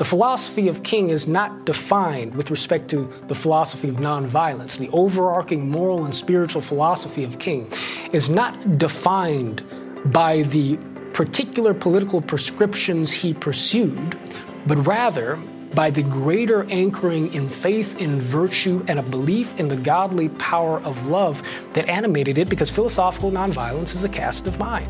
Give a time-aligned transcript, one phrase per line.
[0.00, 4.78] The philosophy of King is not defined with respect to the philosophy of nonviolence.
[4.78, 7.70] The overarching moral and spiritual philosophy of King
[8.10, 9.62] is not defined
[10.06, 10.78] by the
[11.12, 14.18] particular political prescriptions he pursued,
[14.66, 15.36] but rather
[15.74, 20.80] by the greater anchoring in faith, in virtue, and a belief in the godly power
[20.80, 21.42] of love
[21.74, 24.88] that animated it because philosophical nonviolence is a cast of mind.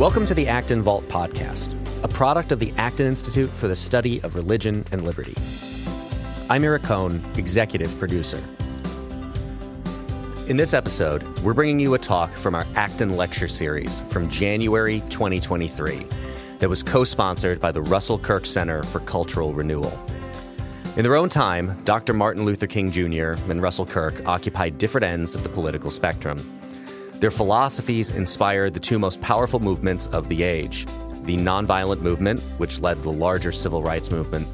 [0.00, 4.18] Welcome to the Acton Vault podcast, a product of the Acton Institute for the Study
[4.22, 5.34] of Religion and Liberty.
[6.48, 8.42] I'm Eric Cohn, executive producer.
[10.48, 15.00] In this episode, we're bringing you a talk from our Acton Lecture Series from January
[15.10, 16.06] 2023
[16.60, 19.92] that was co sponsored by the Russell Kirk Center for Cultural Renewal.
[20.96, 22.14] In their own time, Dr.
[22.14, 23.32] Martin Luther King Jr.
[23.50, 26.38] and Russell Kirk occupied different ends of the political spectrum.
[27.20, 30.86] Their philosophies inspired the two most powerful movements of the age
[31.24, 34.48] the nonviolent movement, which led the larger civil rights movement,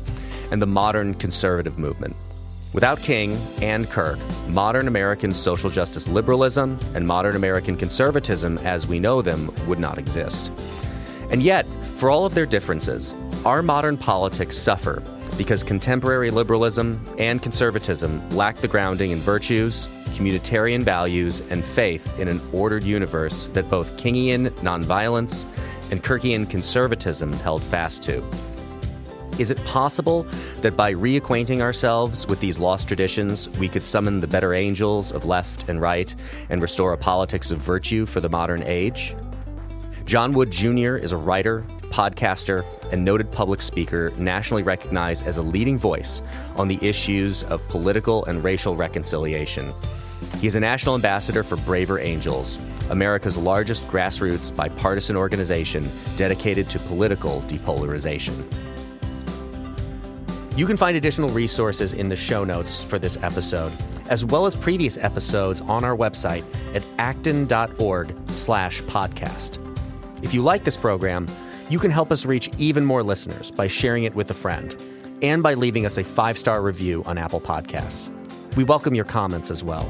[0.50, 2.14] and the modern conservative movement.
[2.74, 8.98] Without King and Kirk, modern American social justice liberalism and modern American conservatism as we
[8.98, 10.50] know them would not exist.
[11.30, 15.02] And yet, for all of their differences, our modern politics suffer
[15.36, 22.28] because contemporary liberalism and conservatism lack the grounding in virtues, communitarian values, and faith in
[22.28, 25.46] an ordered universe that both Kingian nonviolence
[25.90, 28.24] and Kirkian conservatism held fast to.
[29.38, 30.22] Is it possible
[30.62, 35.26] that by reacquainting ourselves with these lost traditions, we could summon the better angels of
[35.26, 36.14] left and right
[36.48, 39.14] and restore a politics of virtue for the modern age?
[40.06, 40.94] John Wood Jr.
[40.94, 46.22] is a writer, podcaster, and noted public speaker nationally recognized as a leading voice
[46.54, 49.72] on the issues of political and racial reconciliation.
[50.38, 56.78] He is a national ambassador for Braver Angels, America's largest grassroots bipartisan organization dedicated to
[56.78, 58.44] political depolarization.
[60.56, 63.72] You can find additional resources in the show notes for this episode,
[64.08, 66.44] as well as previous episodes on our website
[66.76, 69.65] at acton.org slash podcast.
[70.22, 71.26] If you like this program,
[71.68, 74.74] you can help us reach even more listeners by sharing it with a friend
[75.20, 78.10] and by leaving us a five-star review on Apple Podcasts.
[78.56, 79.86] We welcome your comments as well.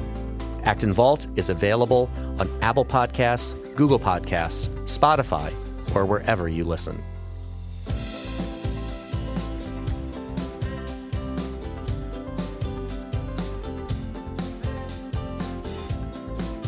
[0.64, 2.10] Acton Vault is available
[2.40, 5.52] on Apple Podcasts, Google Podcasts, Spotify,
[5.94, 7.00] or wherever you listen.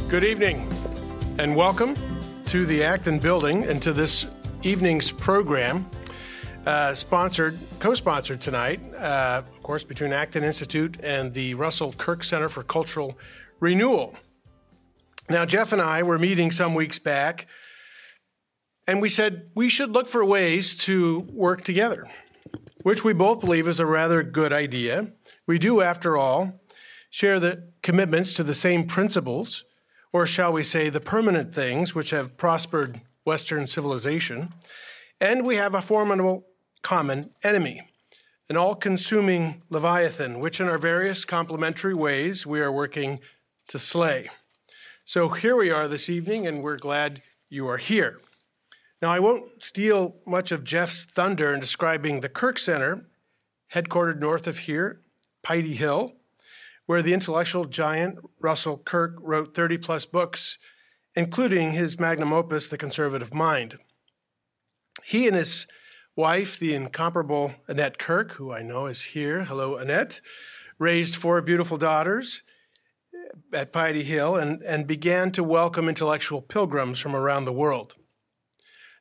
[0.09, 0.67] Good evening,
[1.39, 1.95] and welcome
[2.49, 4.27] to the Acton Building and to this
[4.63, 5.87] evening's program,
[6.65, 12.49] uh, sponsored, co-sponsored tonight, uh, of course, between Acton Institute and the Russell Kirk Center
[12.49, 13.19] for Cultural
[13.61, 14.17] Renewal.
[15.29, 17.47] Now, Jeff and I were meeting some weeks back,
[18.87, 22.09] and we said we should look for ways to work together,
[22.83, 25.13] which we both believe is a rather good idea.
[25.47, 26.63] We do, after all,
[27.11, 29.65] share the commitments to the same principles
[30.13, 34.53] or shall we say, the permanent things which have prospered Western civilization,
[35.21, 36.47] and we have a formidable
[36.83, 37.83] common enemy,
[38.49, 43.21] an all consuming Leviathan, which in our various complementary ways we are working
[43.69, 44.29] to slay.
[45.05, 48.19] So here we are this evening, and we're glad you are here.
[49.01, 53.07] Now, I won't steal much of Jeff's thunder in describing the Kirk Center,
[53.73, 55.01] headquartered north of here,
[55.43, 56.15] Piety Hill,
[56.89, 60.57] where the intellectual giant Russell Kirk wrote 30 plus books,
[61.15, 63.77] including his magnum opus, The Conservative Mind.
[65.05, 65.67] He and his
[66.17, 70.23] wife, the incomparable Annette Kirk, who I know is here, hello, Annette,
[70.79, 72.43] raised four beautiful daughters
[73.15, 77.97] eh, at Piety Hill and, and began to welcome intellectual pilgrims from around the world.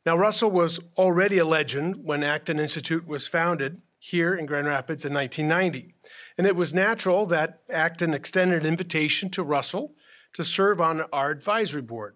[0.06, 5.06] Now, Russell was already a legend when Acton Institute was founded here in Grand Rapids
[5.06, 5.94] in 1990.
[6.38, 9.94] And it was natural that Acton extended an invitation to Russell
[10.34, 12.16] to serve on our advisory board.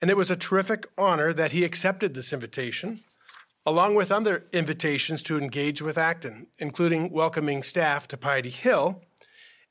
[0.00, 3.00] And it was a terrific honor that he accepted this invitation,
[3.64, 9.02] along with other invitations to engage with Acton, including welcoming staff to Piety Hill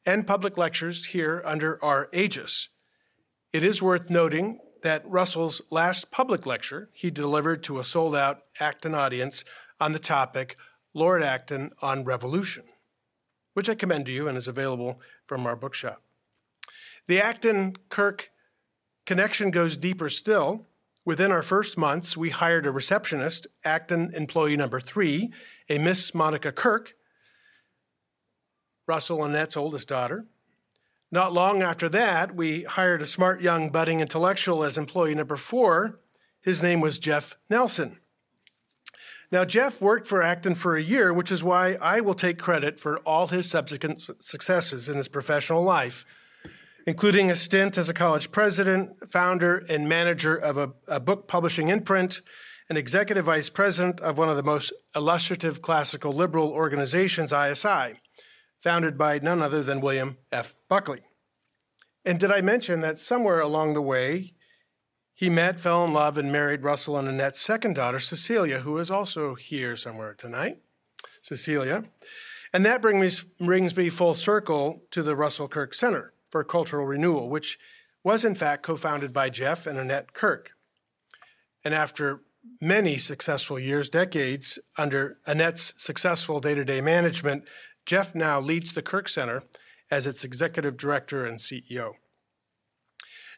[0.06, 2.70] and public lectures here under our aegis.
[3.54, 8.44] It is worth noting that Russell's last public lecture he delivered to a sold out
[8.60, 9.44] Acton audience
[9.80, 10.56] on the topic
[10.94, 12.64] Lord Acton on Revolution
[13.54, 16.02] which I commend to you and is available from our bookshop.
[17.08, 18.32] The Acton Kirk
[19.06, 20.68] connection goes deeper still.
[21.06, 25.32] Within our first months, we hired a receptionist, Acton employee number three,
[25.70, 26.96] a Miss Monica Kirk,
[28.88, 30.26] Russell Annette's oldest daughter.
[31.12, 36.00] Not long after that, we hired a smart young budding intellectual as employee number four.
[36.42, 37.98] His name was Jeff Nelson.
[39.32, 42.80] Now, Jeff worked for Acton for a year, which is why I will take credit
[42.80, 46.04] for all his subsequent successes in his professional life,
[46.88, 51.70] including a stint as a college president, founder, and manager of a, a book publishing
[51.70, 52.22] imprint,
[52.70, 57.96] and executive vice president of one of the most illustrative classical liberal organizations, ISI
[58.60, 60.56] founded by none other than William F.
[60.68, 61.02] Buckley.
[62.06, 64.34] And did I mention that somewhere along the way,
[65.20, 68.90] he met, fell in love, and married Russell and Annette's second daughter, Cecilia, who is
[68.90, 70.60] also here somewhere tonight.
[71.22, 71.84] Cecilia.
[72.54, 76.86] And that brings me, brings me full circle to the Russell Kirk Center for Cultural
[76.86, 77.60] Renewal, which
[78.02, 80.52] was in fact co founded by Jeff and Annette Kirk.
[81.66, 82.22] And after
[82.62, 87.44] many successful years, decades, under Annette's successful day to day management,
[87.86, 89.44] Jeff now leads the Kirk Center
[89.92, 91.96] as its executive director and CEO.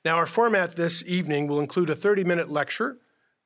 [0.04, 2.98] Now, our format this evening will include a 30 minute lecture,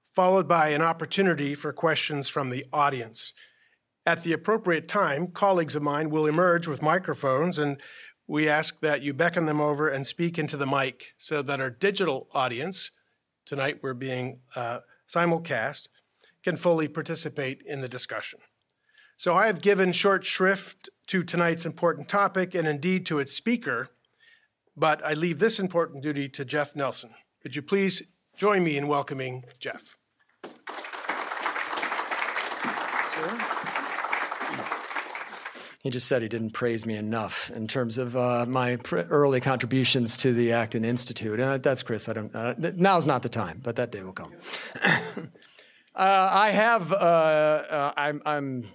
[0.04, 3.34] followed by an opportunity for questions from the audience.
[4.06, 7.82] At the appropriate time, colleagues of mine will emerge with microphones, and
[8.26, 11.70] we ask that you beckon them over and speak into the mic so that our
[11.70, 12.92] digital audience,
[13.46, 14.80] tonight we're being uh,
[15.14, 15.90] simulcast,
[16.42, 18.40] can fully participate in the discussion.
[19.18, 23.90] So I have given short shrift to tonight's important topic and indeed to its speaker,
[24.76, 27.12] but I leave this important duty to Jeff Nelson.
[27.42, 28.02] Could you please
[28.38, 29.98] join me in welcoming Jeff?
[35.84, 39.40] He just said he didn't praise me enough in terms of uh, my pr- early
[39.40, 41.40] contributions to the Acton Institute.
[41.40, 42.10] Uh, that's Kris.
[42.10, 42.34] I don't.
[42.34, 44.34] Uh, now's not the time, but that day will come.
[45.98, 46.92] Uh, I have.
[46.92, 48.68] Uh, uh, I'm, I'm,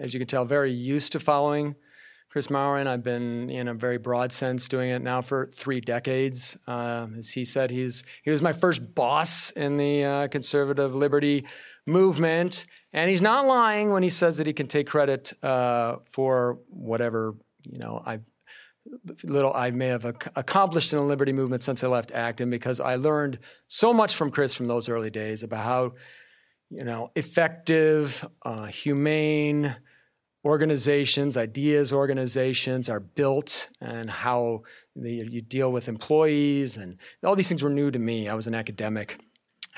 [0.00, 1.76] as you can tell, very used to following
[2.36, 2.86] Kris Mauren.
[2.86, 6.58] I've been, in a very broad sense, doing it now for three decades.
[6.66, 11.46] Uh, as he said, he's he was my first boss in the uh, conservative liberty
[11.86, 16.58] movement, and he's not lying when he says that he can take credit uh, for
[16.68, 18.18] whatever you know I
[19.24, 22.80] little I may have ac- accomplished in the liberty movement since I left Acton because
[22.80, 25.92] I learned so much from Kris from those early days about how
[26.70, 29.76] you know, effective, uh, humane
[30.46, 34.62] organizations, ideas organizations are built, and how
[34.94, 38.28] the, you deal with employees, and all these things were new to me.
[38.28, 39.18] I was an academic.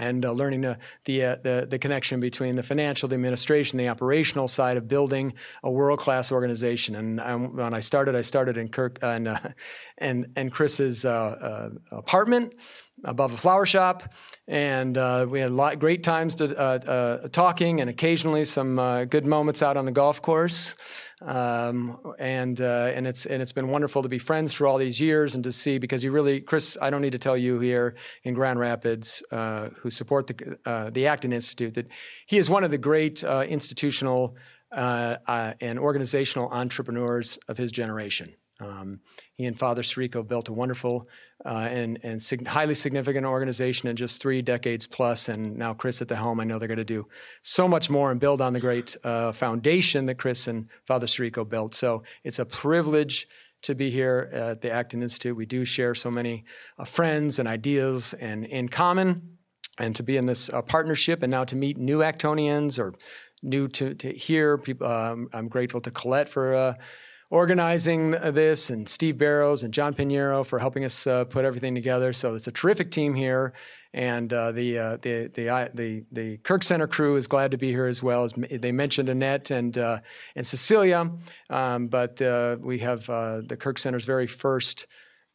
[0.00, 3.88] And uh, learning the the, uh, the, the connection between the financial, the administration, the
[3.88, 5.32] operational side of building
[5.62, 6.94] a world class organization.
[6.94, 9.38] And um, when I started, I started in Kirk and uh,
[9.98, 12.52] and and Kris's uh, uh, apartment
[13.04, 14.12] above a flower shop,
[14.46, 18.78] and uh, we had a lot great times to, uh, uh, talking, and occasionally some
[18.78, 20.74] uh, good moments out on the golf course.
[21.20, 25.00] Um, and uh, and it's and it's been wonderful to be friends for all these
[25.00, 27.96] years and to see because you really, Kris, I don't need to tell you here
[28.24, 31.88] in Grand Rapids uh, who support the the Acton Institute that
[32.26, 34.36] he is one of the great institutional
[34.72, 38.34] and organizational entrepreneurs of his generation.
[38.60, 39.00] Um,
[39.34, 41.08] he and Father Sirico built a wonderful
[41.44, 46.02] uh, and, and sig- highly significant organization in just three decades plus, and now Kris
[46.02, 46.40] at the helm.
[46.40, 47.06] I know they're going to do
[47.42, 51.48] so much more and build on the great uh, foundation that Kris and Father Sirico
[51.48, 51.74] built.
[51.74, 53.28] So it's a privilege
[53.62, 55.36] to be here at the Acton Institute.
[55.36, 56.44] We do share so many
[56.78, 59.38] uh, friends and ideas and in common,
[59.78, 62.94] and to be in this uh, partnership, and now to meet new Actonians or
[63.42, 64.86] new to, to hear people.
[64.86, 66.74] Um, I'm grateful to Colette for uh,
[67.30, 72.12] organizing this, and Steve Barrows and John Pinheiro for helping us uh, put everything together.
[72.12, 73.52] So it's a terrific team here,
[73.92, 77.68] and uh, the, uh, the, the the the Kirk Center crew is glad to be
[77.68, 78.24] here as well.
[78.24, 80.00] As they mentioned Annette and uh,
[80.34, 81.10] and Cecilia,
[81.50, 84.86] um, but uh, we have uh, the Kirk Center's very first.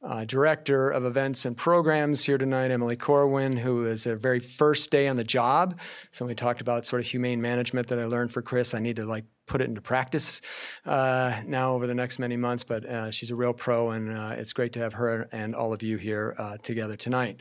[0.03, 4.91] Uh, director of events and programs here tonight, Emily Corwin, who is a very first
[4.91, 5.79] day on the job.
[6.12, 8.74] So we talked about sort of humane management that I learned for Kris.
[8.74, 12.65] I need to like put it into practice uh, now over the next many months.
[12.65, 15.72] But uh, she's a real pro, and uh, it's great to have her and all
[15.72, 17.39] of you here uh, together tonight.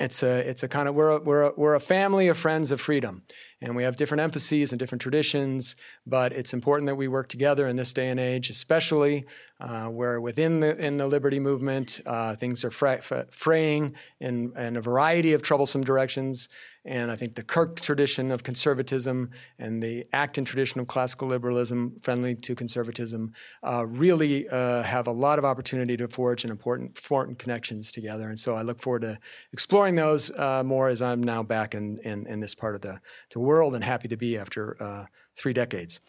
[0.00, 2.72] It's a it's a kind of we're a, we're a, we're a family of friends
[2.72, 3.22] of freedom,
[3.60, 5.76] and we have different emphases and different traditions.
[6.06, 9.26] But it's important that we work together in this day and age, especially
[9.60, 14.76] uh, where within the in the liberty movement uh, things are fra- fraying in, in
[14.76, 16.48] a variety of troublesome directions.
[16.82, 21.96] And I think the Kirk tradition of conservatism and the Acton tradition of classical liberalism,
[22.00, 26.96] friendly to conservatism, uh, really uh, have a lot of opportunity to forge an important,
[26.96, 28.30] important connections together.
[28.30, 29.18] And so I look forward to
[29.52, 32.98] exploring those uh, more as I'm now back in, in, in, this part of the,
[33.32, 36.00] the world and happy to be after uh, three decades.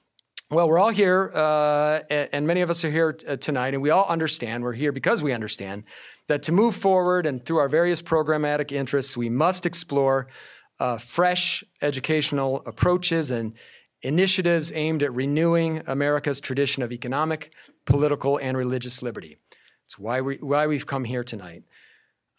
[0.49, 3.89] Well, we're all here, uh, and many of us are here t- tonight, and we
[3.89, 5.85] all understand, we're here because we understand
[6.27, 10.27] that to move forward and through our various programmatic interests, we must explore
[10.77, 13.53] uh, fresh educational approaches and
[14.01, 17.53] initiatives aimed at renewing America's tradition of economic,
[17.85, 19.37] political, and religious liberty.
[19.85, 21.63] It's why, we, why we've come here tonight.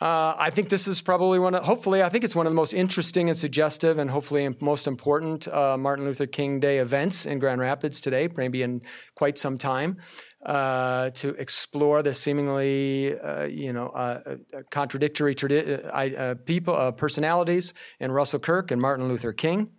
[0.03, 2.57] Uh, I think this is probably one of, hopefully, I think it's one of the
[2.57, 7.39] most interesting and suggestive and hopefully most important uh, Martin Luther King Day events in
[7.39, 8.83] Grand Rapids today, maybe in
[9.15, 9.99] quite some time,
[10.45, 18.11] uh, to explore the seemingly, uh, you know, uh, uh, contradictory tradi- people, personalities in
[18.11, 19.71] Russell Kirk and Martin Luther King.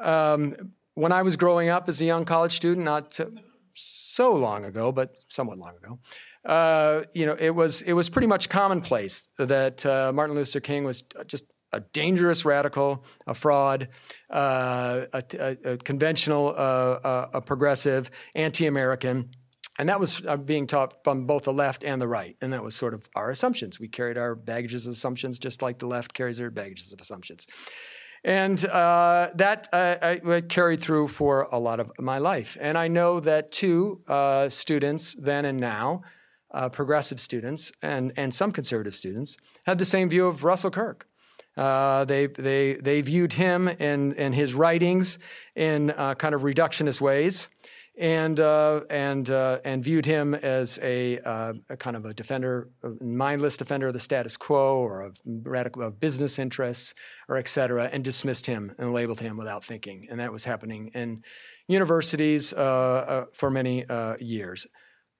[0.00, 0.54] Um,
[0.94, 3.18] when I was growing up as a young college student, not
[3.74, 5.98] so long ago, but somewhat long ago,
[6.48, 10.84] uh, you know, it was it was pretty much commonplace that uh, Martin Luther King
[10.84, 13.88] was just a dangerous radical, a fraud,
[14.30, 19.30] uh, a, a, a, conventional, uh, a progressive, anti-American.
[19.78, 22.36] And that was uh, being taught from both the left and the right.
[22.40, 23.78] And that was sort of our assumptions.
[23.78, 27.46] We carried our baggages of assumptions just like the left carries their baggages of assumptions.
[28.24, 32.56] And uh, that uh, I, carried through for a lot of my life.
[32.60, 36.02] And I know that two uh, students then and now
[36.50, 39.36] uh, progressive students and, and some conservative students
[39.66, 41.06] had the same view of Russell Kirk.
[41.56, 45.18] Uh, they, they, they viewed him and, and his writings
[45.56, 47.48] in uh, kind of reductionist ways
[47.98, 52.68] and, uh, and, uh, and viewed him as a, uh, a, kind of a defender,
[52.84, 56.94] a mindless defender of the status quo or of, radical, of business interests
[57.28, 60.06] or et cetera, and dismissed him and labeled him without thinking.
[60.08, 61.24] And that was happening in
[61.66, 63.84] universities for many
[64.20, 64.68] years.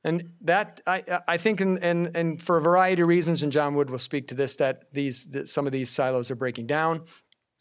[0.09, 3.75] And that I, I think, and, and, and for a variety of reasons, and John
[3.75, 7.03] Wood will speak to this, that these that some of these silos are breaking down,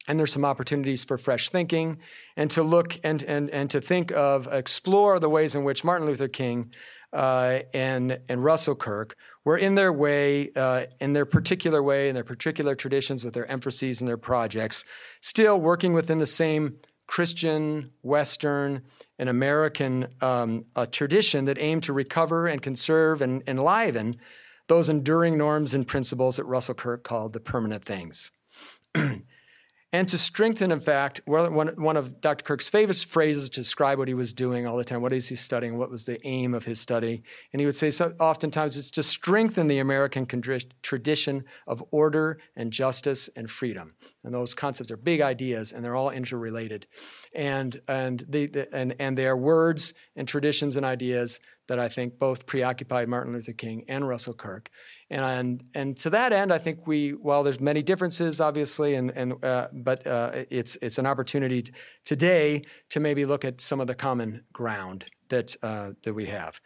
[0.08, 2.00] and there's some opportunities for fresh thinking,
[2.38, 6.08] and to look and and and to think of explore the ways in which Martin
[6.08, 6.72] Luther King
[7.12, 12.16] uh, and and Russell Kirk were in their way, uh, in their particular way, in
[12.16, 14.86] their particular traditions, with their emphases and their projects,
[15.20, 16.78] still working within the same
[17.08, 18.84] Christian, Western,
[19.18, 24.16] and American um, tradition that aimed to recover and conserve and enliven
[24.68, 28.32] those enduring norms and principles that Russell Kirk called the permanent things.
[29.98, 32.44] And to strengthen, in fact, one, of Dr.
[32.44, 35.36] Kirk's favorite phrases to describe what he was doing all the time, what is he
[35.36, 37.24] studying, what was the aim of his study.
[37.52, 40.28] And he would say so, oftentimes it's to strengthen the American
[40.84, 43.96] tradition of order and justice and freedom.
[44.24, 46.86] And those concepts are big ideas and they're all interrelated.
[47.38, 52.18] And, and, the, and, and they are words and traditions and ideas that I think
[52.18, 54.72] both preoccupied Martin Luther King and Russell Kirk.
[55.12, 59.12] And, and and to that end, I think we, while there's many differences, obviously, and,
[59.12, 61.72] and, uh, but uh, it's, it's an opportunity t-
[62.04, 66.60] today to maybe look at some of the common ground that, uh, that we have.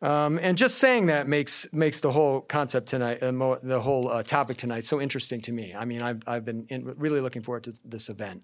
[0.00, 4.10] Um, and just saying that makes makes the whole concept tonight, uh, mo- the whole
[4.10, 5.74] uh, topic tonight, so interesting to me.
[5.74, 8.42] I mean, I've I've been in, really looking forward to this event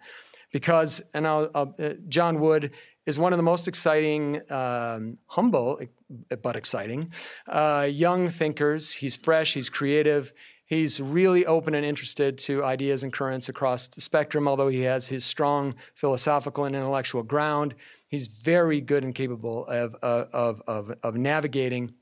[0.53, 2.73] because, and I'll, I'll, uh, John Wood
[3.07, 5.81] is one of the most exciting, um, humble
[6.43, 7.13] but exciting,
[7.49, 8.95] uh, young thinkers.
[8.95, 10.33] He's fresh, he's creative,
[10.67, 15.09] he's really open and interested to ideas and currents across the spectrum, although he has
[15.09, 17.75] his strong philosophical and intellectual ground.
[18.09, 21.95] He's very good and capable of, uh, of, of, of navigating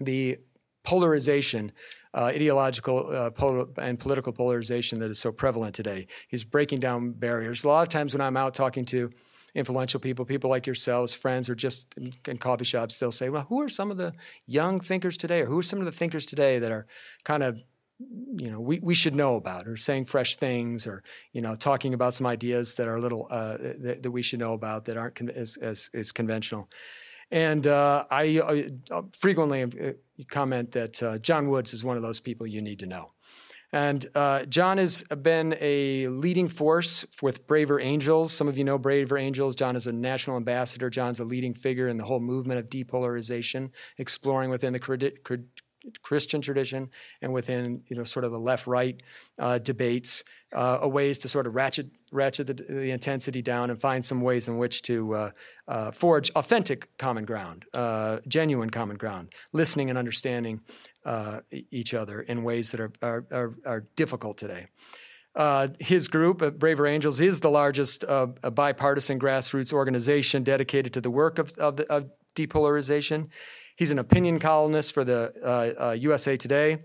[0.00, 0.38] the
[0.82, 1.72] polarization
[2.14, 6.06] uh, ideological uh, pol- and political polarization that is so prevalent today.
[6.28, 7.64] He's breaking down barriers.
[7.64, 9.10] A lot of times when I'm out talking to
[9.54, 13.46] influential people, people like yourselves, friends, or just in, in coffee shops, they'll say, well,
[13.48, 14.12] who are some of the
[14.46, 16.86] young thinkers today, or who are some of the thinkers today that are
[17.24, 17.62] kind of
[18.36, 21.94] you know we, we should know about or saying fresh things or you know talking
[21.94, 24.96] about some ideas that are a little uh, that, that, we should know about that
[24.96, 26.68] aren't con- as, as, as conventional
[27.30, 28.38] and uh, I
[28.90, 29.92] uh, frequently uh,
[30.28, 33.12] comment that uh, John Woods is one of those people you need to know.
[33.72, 34.06] And
[34.48, 38.32] John has been a leading force with Braver Angels.
[38.32, 39.56] Some of you know Braver Angels.
[39.56, 40.88] John is a national ambassador.
[40.90, 44.78] John's a leading figure in the whole movement of depolarization, exploring within the
[46.02, 46.90] Christian tradition
[47.20, 49.02] and within you know sort of the left-right
[49.38, 54.04] uh, debates, uh, ways to sort of ratchet ratchet the, the, intensity down and find
[54.04, 55.30] some ways in which to uh,
[55.68, 60.60] uh forge authentic common ground, uh, genuine common ground, listening and understanding
[61.04, 61.40] uh,
[61.70, 64.66] each other in ways that are are, are, are difficult today.
[65.80, 71.52] his group, Braver Angels, is the largest bipartisan grassroots organization dedicated to the work of,
[71.58, 73.28] of, the, of depolarization.
[73.76, 76.84] He's an opinion columnist for the uh, uh, USA Today.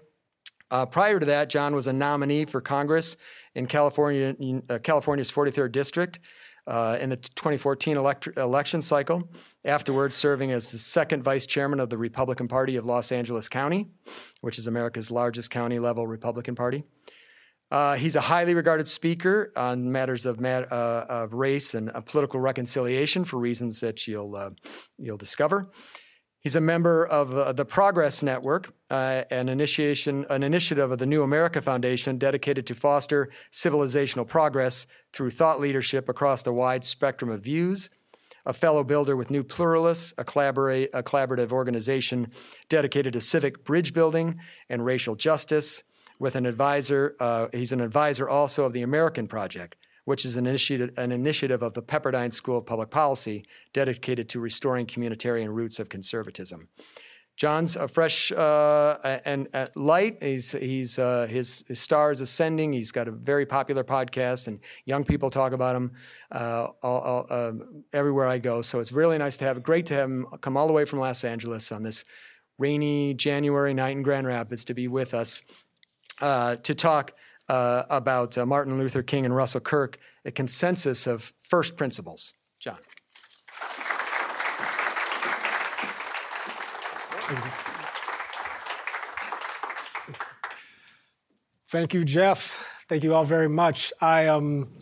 [0.71, 3.17] Uh, prior to that, John was a nominee for Congress
[3.55, 4.35] in California,
[4.69, 6.19] uh, California's 43rd district.
[6.67, 9.27] uh, in the 2014 elect- election cycle,
[9.65, 13.87] afterwards serving as the second vice chairman of the Republican Party of Los Angeles County,
[14.41, 16.83] which is America's largest county level Republican Party.
[17.71, 22.01] Uh, he's a highly regarded speaker on matters of, mat- uh, of race and uh,
[22.01, 24.53] political reconciliation for reasons that you'll,
[24.99, 25.71] you'll discover.
[26.41, 31.05] He's a member of uh, the Progress Network, uh, an initiation, an initiative of the
[31.05, 37.29] New America Foundation dedicated to foster civilizational progress through thought leadership across the wide spectrum
[37.29, 37.89] of views.
[38.45, 42.31] A fellow builder with New Pluralists, a, collaborate, a collaborative organization
[42.69, 45.83] dedicated to civic bridge building and racial justice.
[46.19, 49.75] With an advisor, uh, he's an advisor also of the American Project,
[50.09, 54.39] which is an initiative, an initiative of the Pepperdine School of Public Policy dedicated to
[54.39, 56.67] restoring communitarian roots of conservatism.
[57.37, 60.17] John's a fresh uh, and uh, light.
[60.19, 62.73] He's, he's uh, his, his star is ascending.
[62.73, 65.91] He's got a very popular podcast, and young people talk about him
[66.31, 68.63] uh, all, all, um, everywhere I go.
[68.63, 70.97] So it's really nice to have, great to have him come all the way from
[70.97, 72.03] Los Angeles on this
[72.57, 75.43] rainy January night in Grand Rapids to be with us
[76.19, 77.13] uh, to talk
[77.49, 82.35] uh, about uh, Martin Luther King and Russell Kirk, a consensus of first principles.
[82.59, 82.77] John.
[91.69, 92.83] Thank you, Jeff.
[92.87, 93.93] Thank you all very much.
[94.01, 94.75] I um,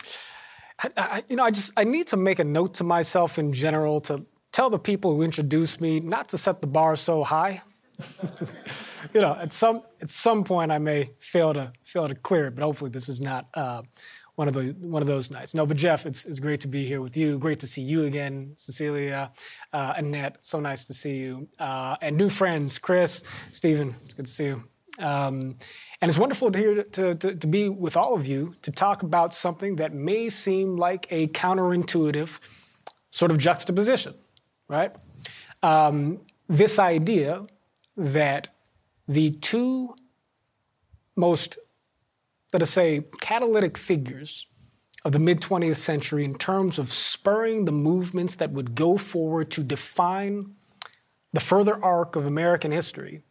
[0.96, 4.00] I, you know, I just I need to make a note to myself in general
[4.02, 7.62] to tell the people who introduced me not to set the bar so high.
[9.14, 12.56] you know, at some at some point I may fail to fail to clear it,
[12.56, 13.82] but hopefully this is not uh,
[14.36, 15.56] one of the one of those nights.
[15.56, 17.38] No, but Jeff, it's it's great to be here with you.
[17.40, 19.32] Great to see you again, Cecilia,
[19.74, 20.38] uh, Annette.
[20.42, 23.96] So nice to see you, uh, and new friends, Kris, Stephen.
[24.06, 24.64] It's good to see you.
[25.00, 25.58] Um,
[26.02, 29.04] and it's wonderful to, hear, to, to, to be with all of you to talk
[29.04, 32.40] about something that may seem like a counterintuitive
[33.12, 34.14] sort of juxtaposition,
[34.68, 34.96] right?
[35.64, 37.46] Um, this idea
[37.98, 38.50] that
[39.08, 39.96] the two
[41.16, 41.58] most,
[42.54, 44.48] let us say, catalytic figures
[45.04, 49.50] of the mid 20th century in terms of spurring the movements that would go forward
[49.52, 50.54] to define
[51.34, 53.24] the further arc of American history.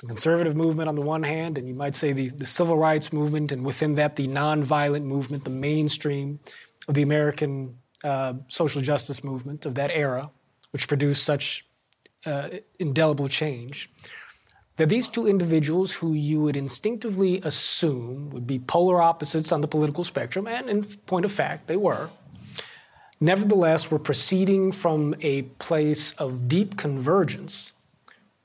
[0.00, 3.12] The conservative movement on the one hand, and you might say the, the civil rights
[3.12, 6.38] movement, and within that, the nonviolent movement, the mainstream
[6.86, 10.30] of the American uh, social justice movement of that era,
[10.70, 11.66] which produced such
[12.26, 13.90] uh, indelible change,
[14.76, 19.68] that these two individuals who you would instinctively assume would be polar opposites on the
[19.68, 22.10] political spectrum, and in point of fact, they were,
[23.20, 27.72] nevertheless were proceeding from a place of deep convergence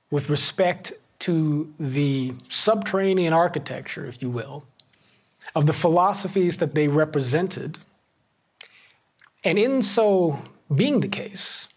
[0.09, 4.65] with respect to the subterranean architecture, if you will,
[5.53, 7.79] of the philosophies that they represented.
[9.43, 10.39] And in so
[10.73, 11.67] being the case,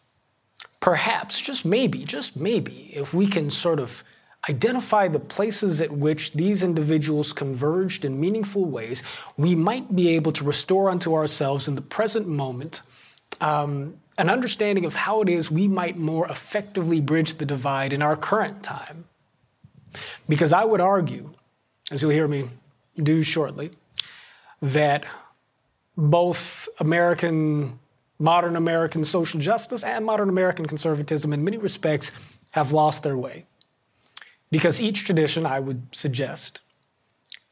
[0.84, 4.04] perhaps, just maybe, just maybe, if we can sort of
[4.50, 9.02] identify the places at which these individuals converged in meaningful ways,
[9.38, 12.82] we might be able to restore unto ourselves in the present moment
[13.40, 18.02] um, an understanding of how it is we might more effectively bridge the divide in
[18.02, 19.06] our current time.
[20.28, 21.30] Because I would argue,
[21.90, 22.50] as you'll hear me
[23.02, 23.70] do shortly,
[24.60, 25.06] that
[25.96, 27.78] both American,
[28.18, 32.12] modern American social justice and modern American conservatism, in many respects,
[32.52, 33.46] have lost their way.
[34.50, 36.60] Because each tradition, I would suggest,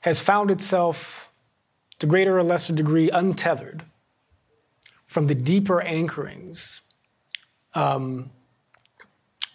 [0.01, 1.29] has found itself
[1.99, 3.85] to greater or lesser degree untethered
[5.07, 6.81] from the deeper anchorings
[7.75, 8.31] um,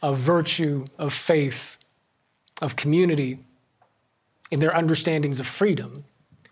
[0.01, 1.77] of virtue, of faith,
[2.61, 3.39] of community,
[4.51, 6.05] in their understandings of freedom,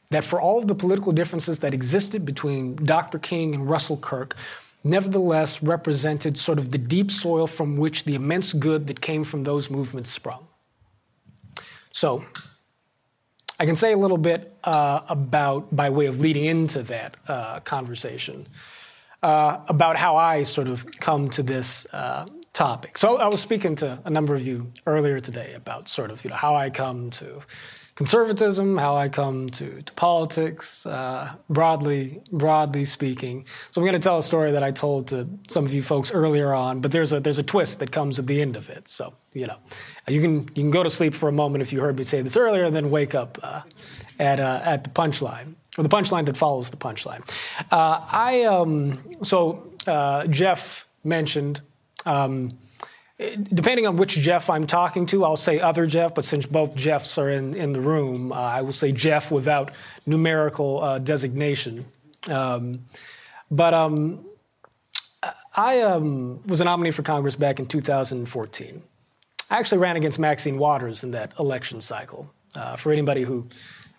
[0.10, 3.20] that for all of the political differences that existed between Dr.
[3.20, 4.36] King and Russell Kirk,
[4.84, 9.44] nevertheless represented sort of the deep soil from which the immense good that came from
[9.44, 10.48] those movements sprung.
[11.92, 12.26] So,
[13.58, 17.62] I can say a little bit uh, about, by way of leading into that uh,
[17.62, 18.48] conversation,
[19.24, 22.98] uh, about how I sort of come to this uh, topic.
[22.98, 26.30] So I was speaking to a number of you earlier today about sort of you
[26.30, 27.42] know how I come to
[27.96, 33.46] conservatism, how I come to, to politics, uh, broadly broadly speaking.
[33.72, 36.12] So I'm going to tell a story that I told to some of you folks
[36.12, 38.88] earlier on, but there's a there's a twist that comes at the end of it.
[38.88, 39.58] So you know,
[40.08, 42.22] you can you can go to sleep for a moment if you heard me say
[42.22, 43.62] this earlier, and then wake up uh,
[44.20, 47.22] at uh, at the punchline or the punchline that follows the punchline.
[47.72, 51.62] Uh, I um, so uh, Jeff mentioned.
[52.06, 52.60] Um,
[53.18, 57.18] depending on which Jeff I'm talking to, I'll say other Jeff, but since both Jeffs
[57.18, 59.72] are in, in the room, uh, I will say Jeff without
[60.06, 61.86] numerical uh, designation.
[62.30, 62.86] Um,
[63.52, 64.26] But um,
[65.56, 68.82] I um, was a nominee for Congress back in 2014.
[69.50, 72.34] I actually ran against Maxine Waters in that election cycle.
[72.56, 73.48] Uh, for anybody who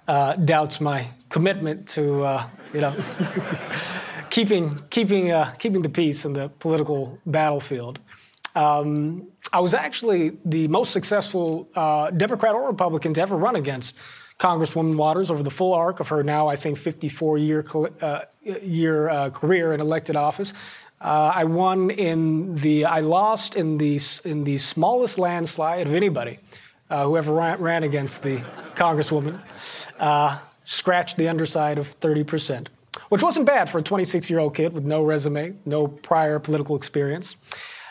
[0.09, 2.97] uh, doubts my commitment to, uh, you know,
[4.31, 7.99] keeping keeping uh, keeping the peace in the political battlefield.
[8.57, 13.97] Um, I was actually the most successful uh, Democrat or Republican to ever run against
[14.39, 17.65] Congresswoman Waters over the full arc of her now, I think, 54 year
[18.01, 20.55] uh, year uh, career in elected office.
[21.01, 26.39] Uh, I won in the, I lost in the in the smallest landslide of anybody
[26.89, 28.39] uh, who ever ran, ran, against the
[28.75, 29.41] Congresswoman.
[29.99, 32.71] Uh, scratched the underside of 30 percent
[33.09, 36.77] which wasn't bad for a 26 year old kid with no resume, no prior political
[36.77, 37.37] experience.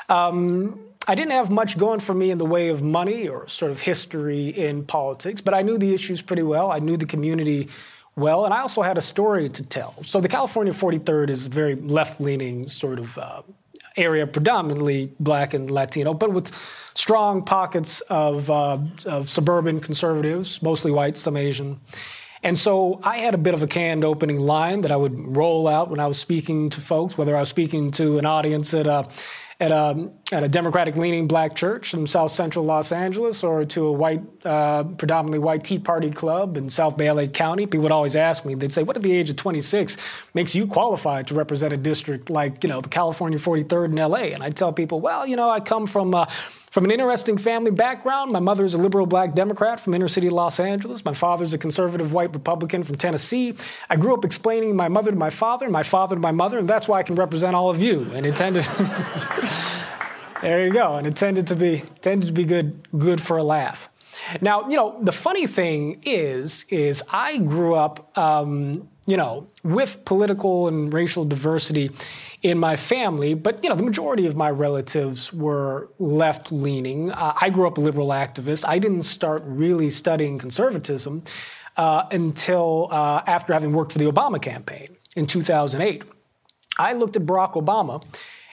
[0.09, 3.71] Um, I didn't have much going for me in the way of money or sort
[3.71, 6.71] of history in politics, but I knew the issues pretty well.
[6.71, 7.69] I knew the community
[8.15, 9.95] well, and I also had a story to tell.
[10.03, 13.41] So the California 43rd is a very left leaning sort of uh,
[13.97, 16.51] area, predominantly black and Latino, but with
[16.93, 21.79] strong pockets of, uh, of suburban conservatives, mostly white, some Asian.
[22.41, 25.67] And so I had a bit of a canned opening line that I would roll
[25.67, 28.87] out when I was speaking to folks, whether I was speaking to an audience at
[28.87, 29.07] a
[29.59, 33.85] at a, at a Democratic leaning black church in South Central Los Angeles or to
[33.87, 37.91] a white, uh, predominantly white Tea Party club in South Bay LA County, people would
[37.91, 39.97] always ask me, they'd say, What at the age of 26
[40.33, 44.33] makes you qualified to represent a district like, you know, the California 43rd in LA?
[44.33, 46.13] And I'd tell people, Well, you know, I come from.
[46.13, 46.25] Uh,
[46.75, 50.29] from an interesting family background, my mother is a liberal black Democrat from inner city
[50.29, 51.05] Los Angeles.
[51.05, 53.55] My father's a conservative white Republican from Tennessee.
[53.89, 56.67] I grew up explaining my mother to my father, my father to my mother, and
[56.67, 58.11] that's why I can represent all of you.
[58.13, 58.65] And intended.
[60.41, 60.97] there you go.
[60.97, 63.87] And it tended to be tended to be good good for a laugh.
[64.41, 70.03] Now, you know, the funny thing is, is I grew up, um, you know, with
[70.03, 71.91] political and racial diversity
[72.45, 77.09] in my family, but you know, the majority of my relatives were left leaning.
[77.09, 78.63] Uh, I grew up a liberal activist.
[78.67, 81.23] I didn't start really studying conservatism
[81.75, 86.03] uh, until uh, after having worked for the Obama campaign in 2008.
[86.77, 88.03] I looked at Barack Obama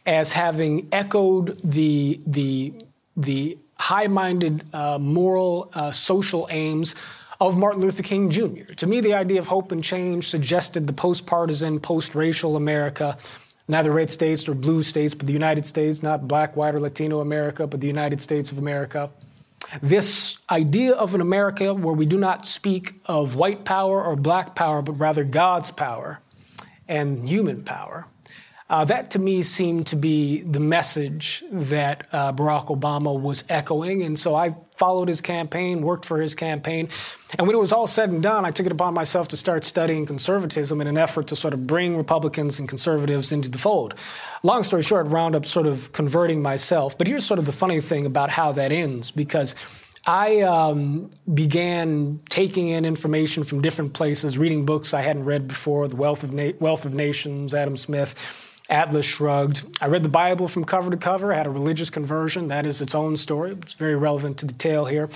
[0.07, 2.73] as having echoed the the
[3.15, 6.95] the high-minded uh, moral uh, social aims
[7.43, 8.73] of Martin Luther King Jr.
[8.77, 13.19] To me, the idea of hope and change suggested the post-partisan, post-racial America
[13.73, 17.21] neither red states nor blue states, but the United States, not black, white, or Latino
[17.21, 19.11] America, but the United States of America.
[19.81, 24.55] This idea of an America where we do not speak of white power or black
[24.55, 26.21] power, but rather God's power
[26.87, 28.07] and human power.
[28.73, 34.03] Uh, that to me seemed to be the message that uh, Barack Obama was echoing.
[34.03, 36.89] And so I followed his campaign, worked for his campaign.
[37.39, 39.65] And when it was all said and done, I took it upon myself to start
[39.65, 43.95] studying conservatism in an effort to sort of bring Republicans and conservatives into the fold.
[44.43, 46.97] Long story short, wound up sort of converting myself.
[46.97, 49.55] But here's sort of the funny thing about how that ends, because
[50.07, 55.89] I um, began taking in information from different places, reading books I hadn't read before,
[55.89, 59.65] The Wealth of, Na- Wealth of Nations, Adam Smith Atlas Shrugged.
[59.81, 62.49] I read the Bible from cover to cover, had a religious conversion.
[62.49, 63.53] That is its own story.
[63.53, 65.09] It's very relevant to the tale here.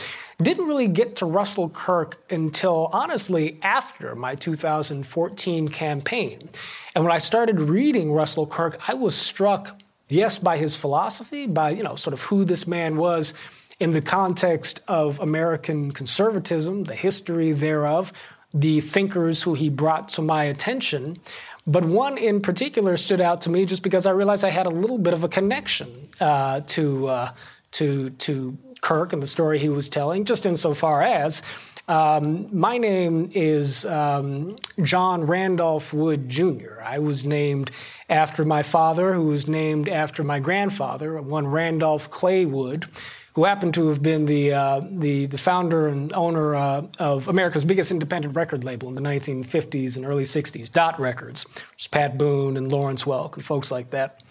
[0.42, 6.48] Didn't really get to Russell Kirk until, honestly, after my 2014 campaign.
[6.94, 11.70] And when I started reading Russell Kirk, I was struck, yes, by his philosophy, by,
[11.70, 13.32] you know, sort of who this man was
[13.78, 18.12] in the context of American conservatism, the history thereof,
[18.52, 21.18] the thinkers who he brought to my attention.
[21.66, 24.70] But one in particular stood out to me just because I realized I had a
[24.70, 25.88] little bit of a connection
[26.20, 27.30] uh, to, uh,
[27.72, 31.42] to, to Kirk and the story he was telling, just insofar as
[31.88, 36.80] um, my name is um, John Randolph Wood Jr.
[36.82, 37.70] I was named
[38.08, 42.88] after my father, who was named after my grandfather, one Randolph Clay Wood
[43.36, 47.66] who happened to have been the, uh, the, the, founder and owner uh, of America's
[47.66, 52.56] biggest independent record label in the 1950s and early 60s, Dot Records, which Pat Boone
[52.56, 54.22] and Lawrence Welk and folks like that.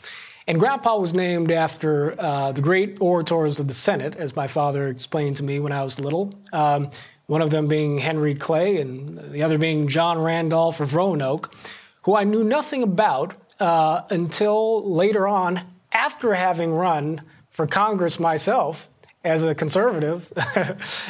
[0.47, 4.87] And Grandpa was named after uh, the great orators of the Senate, as my father
[4.87, 6.33] explained to me when I was little.
[6.51, 6.89] Um,
[7.27, 11.53] one of them being Henry Clay, and the other being John Randolph of Roanoke,
[12.01, 18.89] who I knew nothing about uh, until later on, after having run for Congress myself
[19.25, 20.31] as a conservative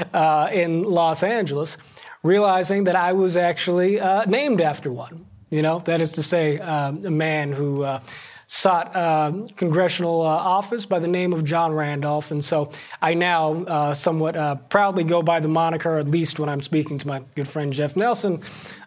[0.14, 1.78] uh, in Los Angeles,
[2.24, 5.26] realizing that I was actually uh, named after one.
[5.50, 8.00] You know, that is to say, um, a man who uh,
[8.48, 12.32] sought uh, congressional uh, office by the name of John Randolph.
[12.32, 16.62] And so I now uh, somewhat proudly go by the moniker, at least when I'm
[16.62, 18.42] speaking to my good friend Jeff Nelson,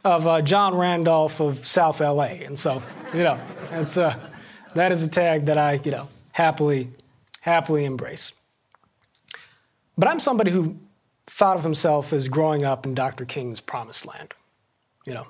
[0.05, 2.41] of John Randolph of South LA.
[2.47, 2.83] And so
[3.15, 3.39] you know,
[3.71, 6.91] that's that is a tag that I, you know, happily,
[7.41, 8.33] happily embrace.
[9.99, 10.77] But I'm somebody who
[11.27, 13.25] thought of himself as growing up in Dr.
[13.25, 14.33] King's promised land.
[15.05, 15.27] You know,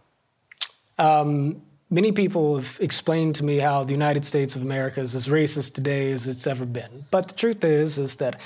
[0.98, 5.28] um, many people have explained to me how the United States of America is as
[5.28, 7.07] racist today as it's ever been.
[7.11, 8.40] But the truth is, is that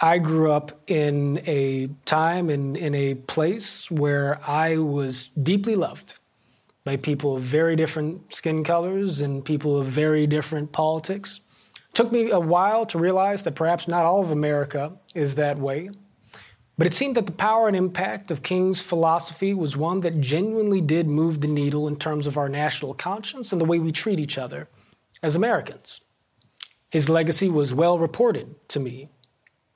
[0.00, 6.18] I grew up in a time in, in a place where I was deeply loved
[6.84, 11.40] by people of very different skin colors and people of very different politics.
[11.94, 15.90] Took me a while to realize that perhaps not all of America is that way.
[16.76, 20.80] But it seemed that the power and impact of King's philosophy was one that genuinely
[20.80, 24.20] did move the needle in terms of our national conscience and the way we treat
[24.20, 24.68] each other
[25.20, 26.02] as Americans.
[26.90, 29.08] His legacy was well reported to me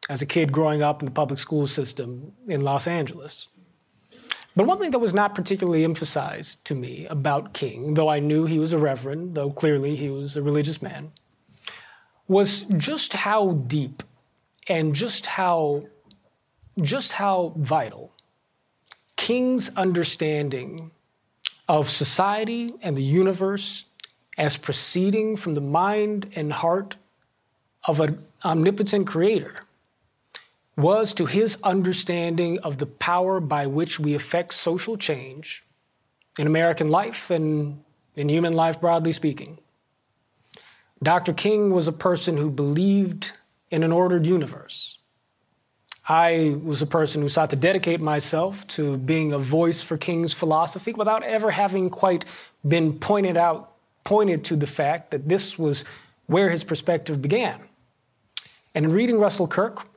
[0.08, 3.48] as a kid growing up in the public school system in Los Angeles.
[4.54, 8.44] But one thing that was not particularly emphasized to me about King, though I knew
[8.44, 11.12] he was a reverend, though clearly he was a religious man,
[12.32, 14.02] was just how deep
[14.66, 15.84] and just how
[16.80, 18.10] just how vital
[19.16, 20.90] King's understanding
[21.68, 23.84] of society and the universe
[24.38, 26.96] as proceeding from the mind and heart
[27.86, 29.66] of an omnipotent creator
[30.74, 35.64] was to his understanding of the power by which we affect social change
[36.38, 37.84] in American life and
[38.16, 39.58] in human life, broadly speaking.
[41.02, 41.32] Dr.
[41.32, 43.32] King was a person who believed
[43.70, 45.00] in an ordered universe.
[46.08, 50.32] I was a person who sought to dedicate myself to being a voice for King's
[50.32, 52.24] philosophy without ever having quite
[52.66, 53.72] been pointed out,
[54.04, 55.84] pointed to the fact that this was
[56.26, 57.60] where his perspective began.
[58.74, 59.88] And in reading Russell Kirk,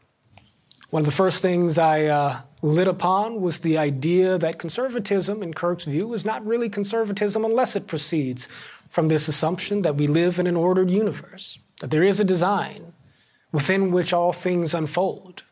[0.90, 5.54] one of the first things I uh, lit upon was the idea that conservatism, in
[5.54, 8.48] Kirk's view, is not really conservatism unless it proceeds
[8.96, 12.94] from this assumption that we live in an ordered universe, that there is a design
[13.52, 15.44] within which all things unfold.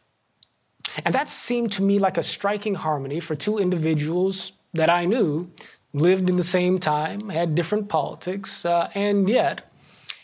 [1.03, 5.51] And that seemed to me like a striking harmony for two individuals that I knew
[5.91, 9.69] lived in the same time, had different politics, uh, and yet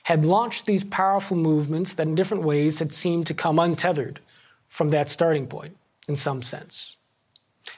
[0.04, 4.22] had launched these powerful movements that in different ways had seemed to come untethered
[4.70, 5.76] from that starting point
[6.08, 6.96] in some sense.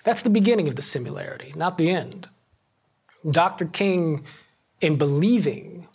[0.03, 2.29] That's the beginning of the similarity, not the end.
[3.27, 3.65] Dr.
[3.65, 4.23] King,
[4.81, 5.87] in believing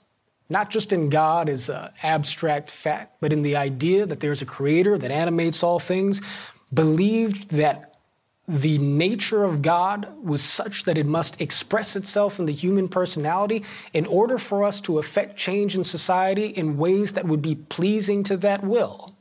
[0.48, 4.46] not just in God as an abstract fact, but in the idea that there's a
[4.46, 6.22] creator that animates all things,
[6.72, 7.94] believed that
[8.48, 13.64] the nature of God was such that it must express itself in the human personality
[13.92, 18.22] in order for us to affect change in society in ways that would be pleasing
[18.22, 19.16] to that will.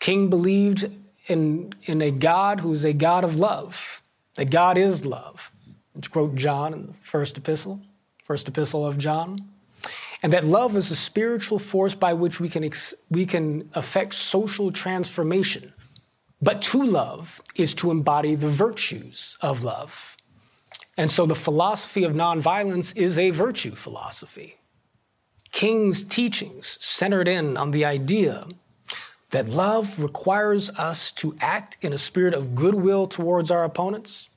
[0.00, 0.90] King believed
[1.28, 4.02] in, in a God who's a God of love,
[4.34, 5.52] that God is love.
[6.00, 7.80] To quote John in the first epistle,
[8.22, 9.38] first epistle of John.
[10.22, 14.14] And that love is a spiritual force by which we can, ex- we can affect
[14.14, 15.72] social transformation.
[16.40, 20.16] But to love is to embody the virtues of love.
[20.96, 24.58] And so the philosophy of nonviolence is a virtue philosophy.
[25.52, 28.46] King's teachings centered in on the idea
[29.30, 34.30] that love requires us to act in a spirit of goodwill towards our opponents,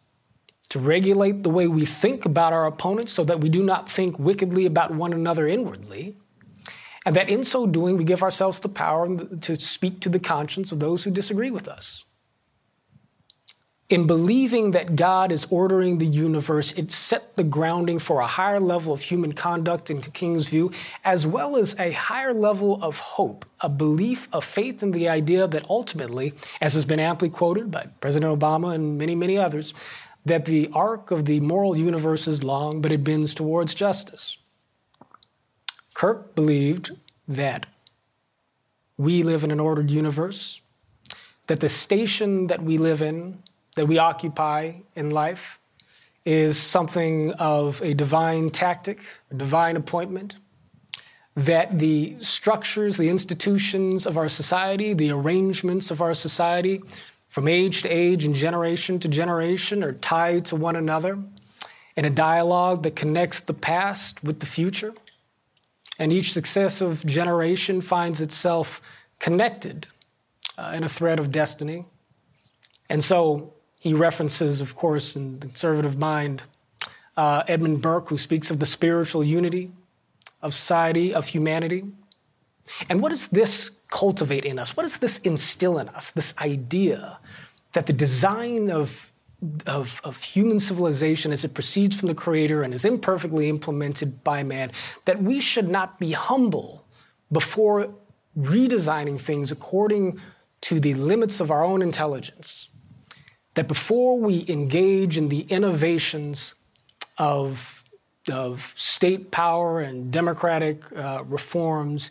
[0.69, 4.17] to regulate the way we think about our opponents so that we do not think
[4.19, 6.17] wickedly about one another inwardly,
[7.05, 10.71] and that in so doing we give ourselves the power to speak to the conscience
[10.71, 12.05] of those who disagree with us.
[13.87, 18.59] In believing that God is ordering the universe, it set the grounding for a higher
[18.59, 20.71] level of human conduct in King's view,
[21.03, 25.47] as well as a higher level of hope, a belief, a faith in the idea
[25.47, 29.71] that ultimately, as has been amply quoted by President Obama and many, many others,
[30.25, 34.37] that the arc of the moral universe is long, but it bends towards justice.
[35.93, 36.91] Kirk believed
[37.27, 37.67] that
[38.97, 40.61] we live in an ordered universe,
[41.47, 43.43] that the station that we live in
[43.75, 45.59] that we occupy in life
[46.25, 50.35] is something of a divine tactic, a divine appointment,
[51.35, 56.81] that the structures, the institutions of our society, the arrangements of our society,
[57.35, 61.19] from age to age and generation to generation, are tied to one another
[61.97, 64.93] in a dialogue that connects the past with the future.
[65.99, 68.81] And each successive generation finds itself
[69.19, 69.87] connected
[70.57, 71.83] uh, in a thread of destiny.
[72.89, 76.41] And so he references, of course, in the conservative mind,
[77.17, 79.73] uh, Edmund Burke, who speaks of the spiritual unity
[80.41, 81.83] of society, of humanity.
[82.89, 84.75] And what does this cultivate in us?
[84.75, 86.11] What does this instill in us?
[86.11, 87.19] This idea
[87.73, 89.11] that the design of
[89.67, 94.43] of, of human civilization as it proceeds from the Creator and is imperfectly implemented by
[94.43, 94.71] man,
[95.03, 96.85] that we should not be humble
[97.31, 97.93] before
[98.37, 100.19] redesigning things according
[100.61, 102.69] to the limits of our own intelligence.
[103.53, 106.55] That before we engage in the innovations
[107.17, 107.83] of,
[108.31, 112.09] of state power and democratic uh, reforms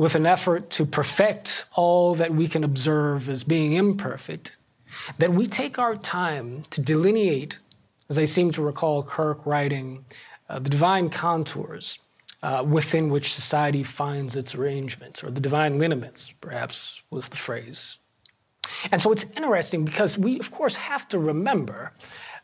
[0.00, 4.56] with an effort to perfect all that we can observe as being imperfect,
[5.18, 7.58] that we take our time to delineate,
[8.08, 10.06] as I seem to recall Kirk writing,
[10.48, 11.98] uh, the divine contours
[12.42, 17.98] uh, within which society finds its arrangements, or the divine lineaments, perhaps was the phrase.
[18.90, 21.92] And so it's interesting because we, of course, have to remember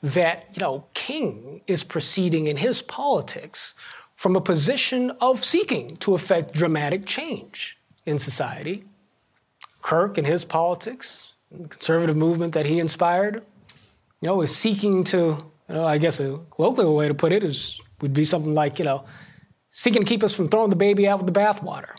[0.03, 3.75] that, you know, King is proceeding in his politics
[4.17, 8.85] from a position of seeking to effect dramatic change in society.
[9.83, 13.45] Kirk and his politics, the conservative movement that he inspired,
[14.23, 15.17] you know, is seeking to,
[15.69, 18.79] you know, I guess a colloquial way to put it is would be something like,
[18.79, 19.05] you know,
[19.71, 21.97] seeking to keep us from throwing the baby out with the bathwater.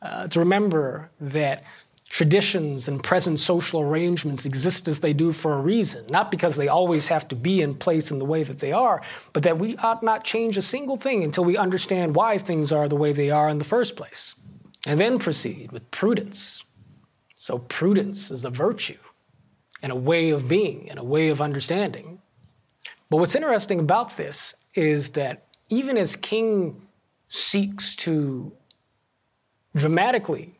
[0.00, 1.64] Uh, to remember that
[2.08, 6.68] traditions and present social arrangements exist as they do for a reason, not because they
[6.68, 9.76] always have to be in place in the way that they are, but that we
[9.78, 13.30] ought not change a single thing until we understand why things are the way they
[13.30, 14.36] are in the first place.
[14.86, 16.64] And then proceed with prudence.
[17.34, 18.98] So, prudence is a virtue
[19.82, 22.20] and a way of being and a way of understanding.
[23.10, 26.86] But what's interesting about this is that even as King
[27.28, 28.52] seeks to
[29.74, 30.55] dramatically,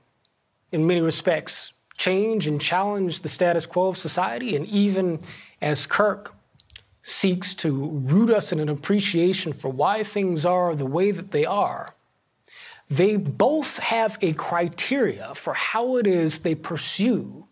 [0.73, 5.21] in many respects, change and challenge the status quo of society, and even
[5.61, 6.35] as Kirk
[7.03, 11.45] seeks to root us in an appreciation for why things are the way that they
[11.45, 11.95] are,
[12.89, 17.47] they both have a criteria for how it is they pursue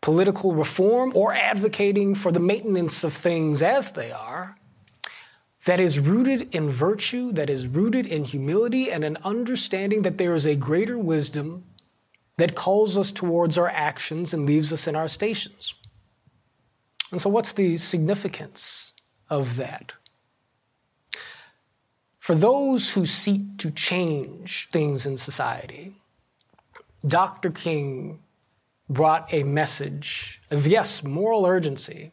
[0.00, 4.56] political reform or advocating for the maintenance of things as they are
[5.64, 10.34] that is rooted in virtue, that is rooted in humility and an understanding that there
[10.34, 11.64] is a greater wisdom
[12.42, 15.74] that calls us towards our actions and leaves us in our stations.
[17.12, 18.94] And so, what's the significance
[19.30, 19.92] of that?
[22.18, 25.94] For those who seek to change things in society,
[27.06, 27.52] Dr.
[27.52, 28.18] King
[28.90, 32.10] brought a message of, yes, moral urgency,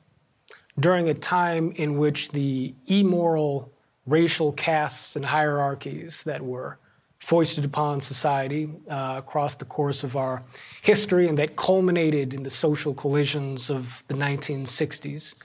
[0.79, 3.73] during a time in which the immoral
[4.05, 6.77] racial castes and hierarchies that were
[7.19, 10.41] foisted upon society uh, across the course of our
[10.81, 15.35] history and that culminated in the social collisions of the 1960s.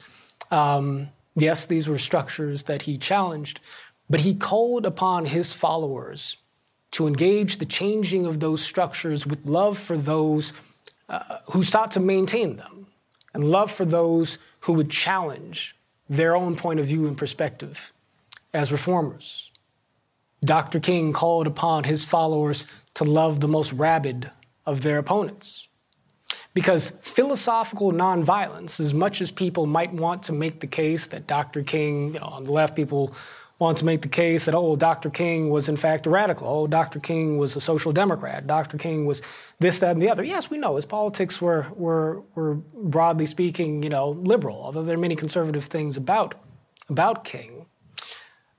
[0.50, 3.60] Um, yes, these were structures that he challenged,
[4.08, 6.38] but he called upon his followers
[6.92, 10.52] to engage the changing of those structures with love for those
[11.08, 12.86] uh, who sought to maintain them
[13.34, 15.76] and love for those who would challenge
[16.08, 17.92] their own point of view and perspective
[18.52, 19.50] as reformers.
[20.44, 20.80] Dr.
[20.80, 24.30] King called upon his followers to love the most rabid
[24.66, 25.68] of their opponents.
[26.52, 31.62] Because philosophical nonviolence, as much as people might want to make the case that Dr.
[31.62, 33.12] King, you know, on the left, people
[33.58, 35.10] want to make the case that, oh, Dr.
[35.10, 36.46] King was in fact a radical.
[36.46, 37.00] Oh, Dr.
[37.00, 38.46] King was a social democrat.
[38.46, 38.78] Dr.
[38.78, 39.22] King was
[39.58, 40.24] this, that, and the other.
[40.24, 44.96] Yes, we know his politics were, were, were broadly speaking, you know, liberal, although there
[44.96, 46.34] are many conservative things about,
[46.88, 47.66] about King.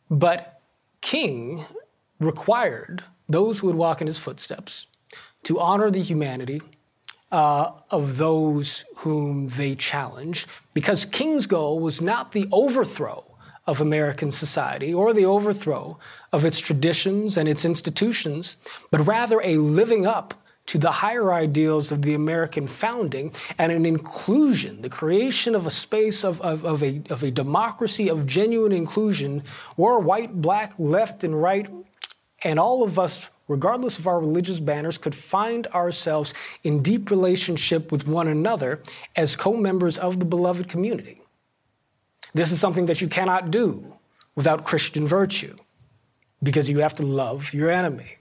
[0.10, 0.55] But
[1.06, 1.64] King
[2.20, 4.88] required those who would walk in his footsteps
[5.44, 6.64] to honor the humanity
[7.32, 13.24] uh, of those whom they challenged, because King's goal was not the overthrow
[13.68, 16.00] of American society or the overthrow
[16.34, 18.58] of its traditions and its institutions,
[18.90, 20.34] but rather a living up
[20.68, 25.72] to the higher ideals of the American founding and an inclusion, the creation of a
[25.72, 29.44] space of, of, of, a, of a democracy of genuine inclusion
[29.76, 31.70] where white, black, left, and right,
[32.44, 37.92] and all of us, regardless of our religious banners, could find ourselves in deep relationship
[37.92, 38.82] with one another
[39.16, 41.22] as co members of the beloved community.
[42.34, 43.94] This is something that you cannot do
[44.36, 45.56] without Christian virtue
[46.44, 48.18] because you have to love your enemy.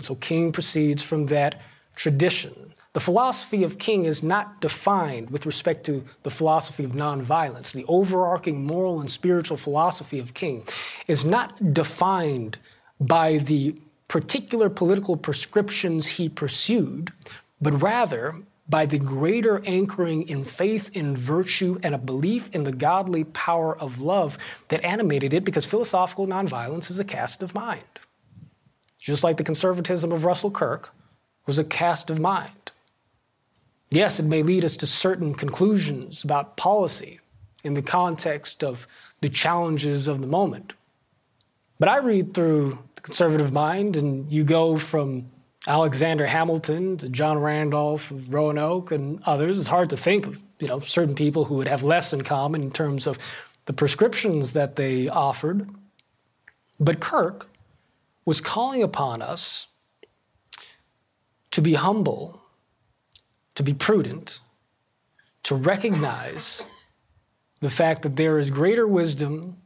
[0.00, 1.60] So King proceeds from that
[1.94, 2.72] tradition.
[2.94, 7.72] The philosophy of King is not defined with respect to the philosophy of nonviolence.
[7.72, 10.66] The overarching moral and spiritual philosophy of King
[11.08, 12.58] is not defined
[13.00, 13.76] by the
[14.08, 17.12] particular political prescriptions he pursued,
[17.62, 18.36] but rather
[18.68, 23.76] by the greater anchoring in faith, in virtue, and a belief in the godly power
[23.78, 24.36] of love
[24.68, 27.82] that animated it, because philosophical nonviolence is a cast of mind.
[29.02, 30.94] Just like the conservatism of Russell Kirk
[31.44, 32.70] was a cast of mind.
[33.90, 37.18] Yes, it may lead us to certain conclusions about policy
[37.64, 38.86] in the context of
[39.20, 40.74] the challenges of the moment.
[41.80, 45.26] But I read through the conservative mind, and you go from
[45.66, 49.58] Alexander Hamilton to John Randolph of Roanoke and others.
[49.58, 52.62] It's hard to think of you know certain people who would have less in common
[52.62, 53.18] in terms of
[53.64, 55.68] the prescriptions that they offered.
[56.78, 57.48] But Kirk
[58.24, 59.68] was calling upon us
[61.50, 62.42] to be humble,
[63.54, 64.40] to be prudent,
[65.42, 66.64] to recognize
[67.60, 69.56] the fact that there is greater wisdom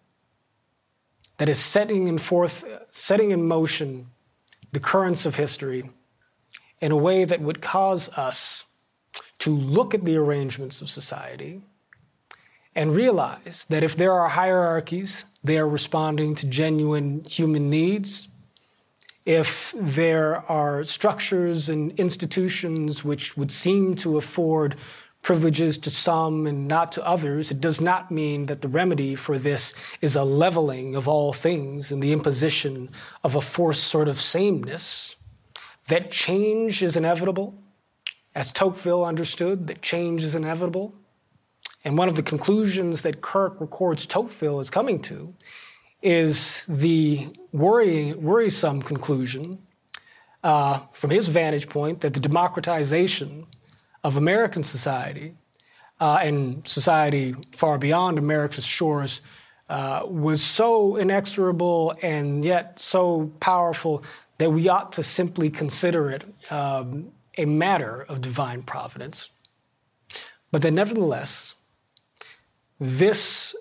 [1.38, 4.08] that is setting in forth, setting in motion
[4.72, 5.90] the currents of history
[6.80, 8.66] in a way that would cause us
[9.38, 11.62] to look at the arrangements of society
[12.74, 18.28] and realize that if there are hierarchies, they are responding to genuine human needs.
[19.26, 24.76] If there are structures and institutions which would seem to afford
[25.20, 29.36] privileges to some and not to others, it does not mean that the remedy for
[29.36, 32.88] this is a leveling of all things and the imposition
[33.24, 35.16] of a forced sort of sameness.
[35.88, 37.52] That change is inevitable,
[38.32, 40.94] as Tocqueville understood, that change is inevitable.
[41.84, 45.34] And one of the conclusions that Kirk records Tocqueville is coming to
[46.02, 49.58] is the worrying, worrisome conclusion
[50.44, 53.46] uh, from his vantage point that the democratization
[54.04, 55.34] of American society
[56.00, 59.22] uh, and society far beyond America's shores
[59.68, 64.04] uh, was so inexorable and yet so powerful
[64.38, 69.30] that we ought to simply consider it um, a matter of divine providence.
[70.52, 71.56] But that nevertheless,
[72.78, 73.56] this,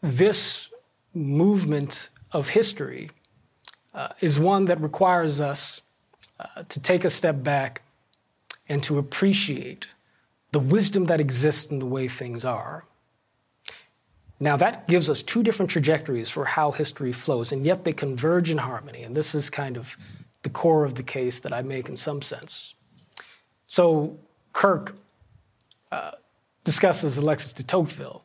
[0.00, 0.72] this
[1.14, 3.10] movement of history
[3.94, 5.82] uh, is one that requires us
[6.38, 7.82] uh, to take a step back
[8.68, 9.88] and to appreciate
[10.52, 12.84] the wisdom that exists in the way things are.
[14.40, 18.50] Now, that gives us two different trajectories for how history flows, and yet they converge
[18.50, 19.02] in harmony.
[19.02, 19.96] And this is kind of
[20.42, 22.74] the core of the case that I make in some sense.
[23.66, 24.16] So,
[24.52, 24.96] Kirk
[25.90, 26.12] uh,
[26.62, 28.22] discusses Alexis de Tocqueville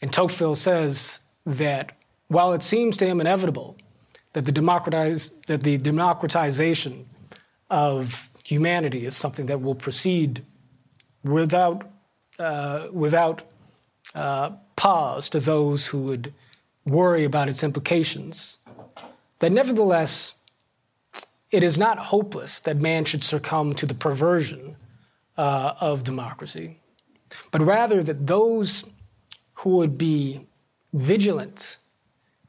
[0.00, 1.92] and Tocqueville says that
[2.28, 3.76] while it seems to him inevitable
[4.32, 7.06] that the, democratize, that the democratization
[7.70, 10.42] of humanity is something that will proceed
[11.24, 11.88] without,
[12.38, 13.42] uh, without
[14.14, 16.34] uh, pause to those who would
[16.84, 18.58] worry about its implications,
[19.38, 20.34] that nevertheless,
[21.50, 24.76] it is not hopeless that man should succumb to the perversion
[25.36, 26.78] uh, of democracy,
[27.50, 28.84] but rather that those
[29.54, 30.46] who would be
[30.96, 31.76] vigilant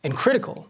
[0.04, 0.70] and critical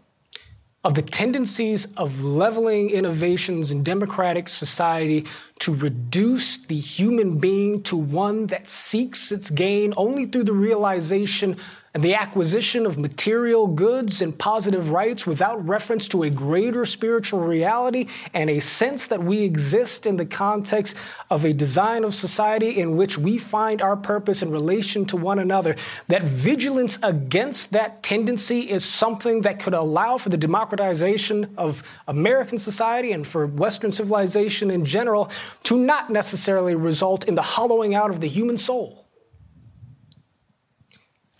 [0.84, 5.26] of the tendencies of leveling innovations in democratic society
[5.58, 11.56] to reduce the human being to one that seeks its gain only through the realization
[11.98, 17.40] and the acquisition of material goods and positive rights without reference to a greater spiritual
[17.40, 20.96] reality and a sense that we exist in the context
[21.28, 25.40] of a design of society in which we find our purpose in relation to one
[25.40, 25.74] another,
[26.06, 32.58] that vigilance against that tendency is something that could allow for the democratization of American
[32.58, 35.28] society and for Western civilization in general
[35.64, 39.07] to not necessarily result in the hollowing out of the human soul.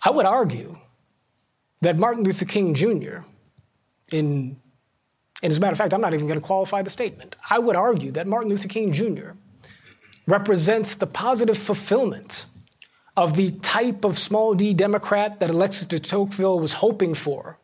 [0.01, 0.77] I would argue
[1.81, 3.19] that Martin Luther King Jr.,
[4.11, 4.57] in,
[5.41, 7.35] and as a matter of fact, I'm not even going to qualify the statement.
[7.49, 9.31] I would argue that Martin Luther King Jr.
[10.25, 12.45] represents the positive fulfillment
[13.15, 17.57] of the type of small d Democrat that Alexis de Tocqueville was hoping for,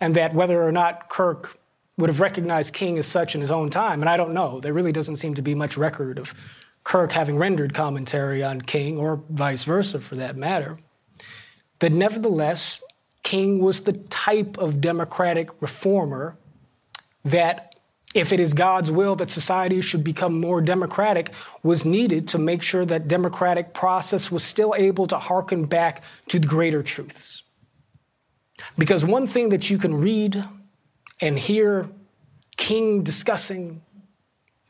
[0.00, 1.58] and that whether or not Kirk
[1.96, 4.72] would have recognized King as such in his own time, and I don't know, there
[4.72, 6.34] really doesn't seem to be much record of
[6.84, 10.78] Kirk having rendered commentary on King, or vice versa for that matter
[11.80, 12.82] that nevertheless,
[13.22, 16.36] King was the type of democratic reformer
[17.24, 17.74] that,
[18.14, 21.30] if it is God's will that society should become more democratic,
[21.62, 26.38] was needed to make sure that democratic process was still able to hearken back to
[26.38, 27.42] the greater truths.
[28.76, 30.44] Because one thing that you can read
[31.20, 31.88] and hear
[32.56, 33.82] King discussing,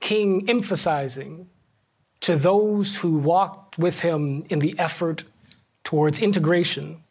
[0.00, 1.48] King emphasizing
[2.20, 5.24] to those who walked with him in the effort
[5.88, 7.02] towards integration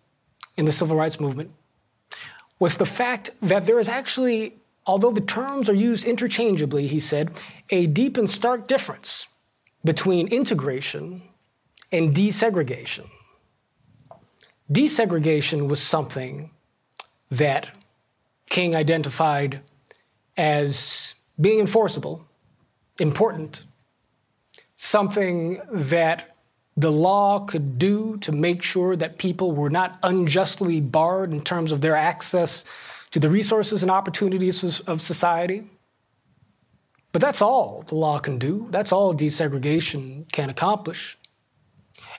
[0.55, 1.49] in the civil rights movement
[2.59, 4.53] was the fact that there is actually,
[4.85, 7.31] although the terms are used interchangeably, he said,
[7.71, 9.29] a deep and stark difference
[9.83, 11.23] between integration
[11.91, 13.07] and desegregation.
[14.71, 16.51] Desegregation was something
[17.31, 17.71] that
[18.45, 19.61] King identified
[20.37, 22.27] as being enforceable,
[22.99, 23.63] important,
[24.75, 26.36] something that
[26.77, 31.71] the law could do to make sure that people were not unjustly barred in terms
[31.71, 32.63] of their access
[33.09, 35.67] to the resources and opportunities of society.
[37.11, 38.67] But that's all the law can do.
[38.69, 41.17] That's all desegregation can accomplish.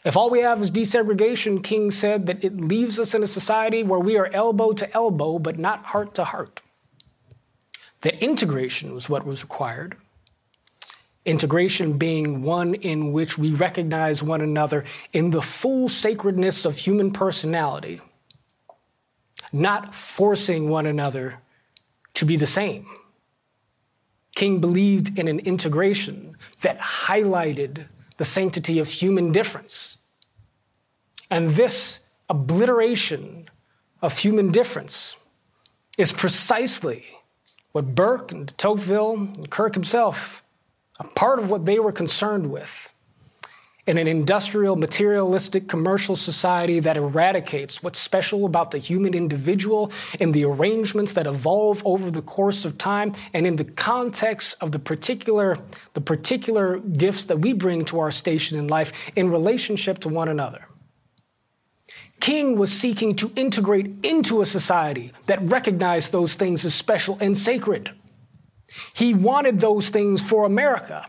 [0.04, 3.84] If all we have is desegregation, King said that it leaves us in a society
[3.84, 6.62] where we are elbow to elbow, but not heart to heart.
[8.00, 9.96] That integration was what was required.
[11.28, 17.10] Integration being one in which we recognize one another in the full sacredness of human
[17.10, 18.00] personality,
[19.52, 21.40] not forcing one another
[22.14, 22.86] to be the same.
[24.36, 29.98] King believed in an integration that highlighted the sanctity of human difference.
[31.30, 32.00] And this
[32.30, 33.50] obliteration
[34.00, 35.18] of human difference
[35.98, 37.04] is precisely
[37.72, 40.42] what Burke and Tocqueville and Kirk himself,
[40.98, 42.92] a part of what they were concerned with
[43.88, 49.90] in an industrial, materialistic, commercial society that eradicates what's special about the human individual
[50.20, 54.72] in the arrangements that evolve over the course of time and in the context of
[54.72, 55.58] the particular,
[55.94, 60.28] the particular gifts that we bring to our station in life in relationship to one
[60.28, 60.66] another.
[62.20, 67.38] King was seeking to integrate into a society that recognized those things as special and
[67.38, 67.92] sacred.
[68.92, 71.06] He wanted those things for America.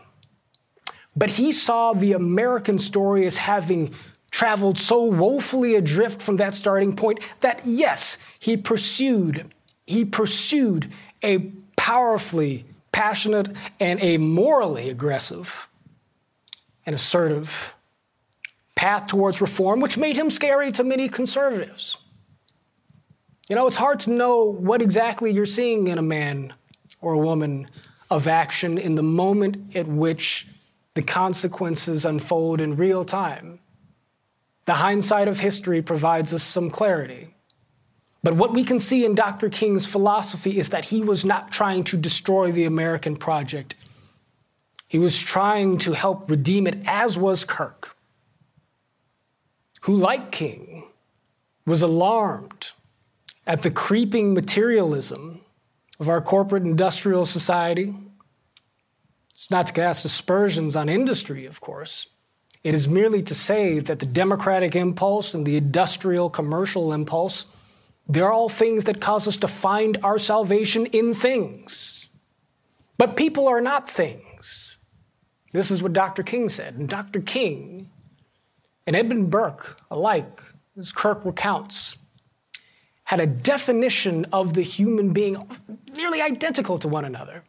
[1.16, 3.94] But he saw the American story as having
[4.30, 9.52] traveled so woefully adrift from that starting point that yes, he pursued,
[9.86, 10.92] he pursued
[11.22, 11.38] a
[11.76, 13.48] powerfully passionate
[13.78, 15.68] and a morally aggressive
[16.86, 17.74] and assertive
[18.76, 21.96] path towards reform, which made him scary to many conservatives.
[23.48, 26.54] You know, it's hard to know what exactly you're seeing in a man
[27.00, 27.68] or a woman
[28.10, 30.46] of action in the moment at which
[30.94, 33.60] the consequences unfold in real time.
[34.66, 37.34] The hindsight of history provides us some clarity.
[38.22, 39.48] But what we can see in Dr.
[39.48, 43.74] King's philosophy is that he was not trying to destroy the American project.
[44.86, 47.96] He was trying to help redeem it, as was Kirk,
[49.82, 50.84] who, like King,
[51.64, 52.72] was alarmed
[53.46, 55.40] at the creeping materialism
[56.00, 57.94] of our corporate industrial society
[59.40, 62.08] it's not to cast aspersions on industry, of course.
[62.62, 67.46] It is merely to say that the democratic impulse and the industrial commercial impulse,
[68.06, 72.10] they're all things that cause us to find our salvation in things.
[72.98, 74.76] But people are not things.
[75.52, 76.22] This is what Dr.
[76.22, 76.74] King said.
[76.74, 77.22] And Dr.
[77.22, 77.88] King
[78.86, 80.42] and Edmund Burke alike,
[80.78, 81.96] as Kirk recounts,
[83.10, 85.36] had a definition of the human being
[85.96, 87.42] nearly identical to one another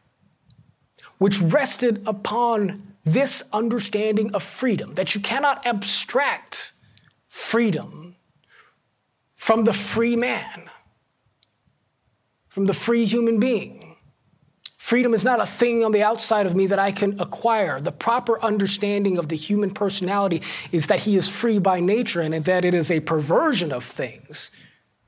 [1.19, 6.71] which rested upon this understanding of freedom, that you cannot abstract
[7.27, 8.15] freedom
[9.35, 10.67] from the free man,
[12.49, 13.97] from the free human being.
[14.77, 17.79] Freedom is not a thing on the outside of me that I can acquire.
[17.79, 20.41] The proper understanding of the human personality
[20.71, 24.49] is that he is free by nature and that it is a perversion of things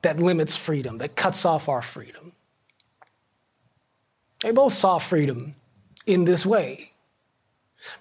[0.03, 2.33] that limits freedom, that cuts off our freedom.
[4.41, 5.55] They both saw freedom
[6.05, 6.91] in this way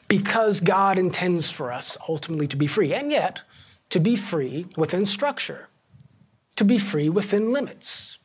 [0.08, 3.42] because God intends for us ultimately to be free, and yet
[3.90, 5.68] to be free within structure,
[6.56, 8.18] to be free within limits.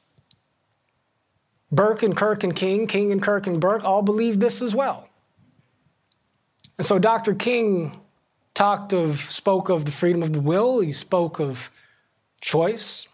[1.72, 5.10] Burke and Kirk and King, King and Kirk and Burke all believed this as well.
[6.78, 7.34] And so Dr.
[7.36, 8.00] King
[8.54, 11.70] talked of, spoke of the freedom of the will, he spoke of
[12.40, 13.08] choice,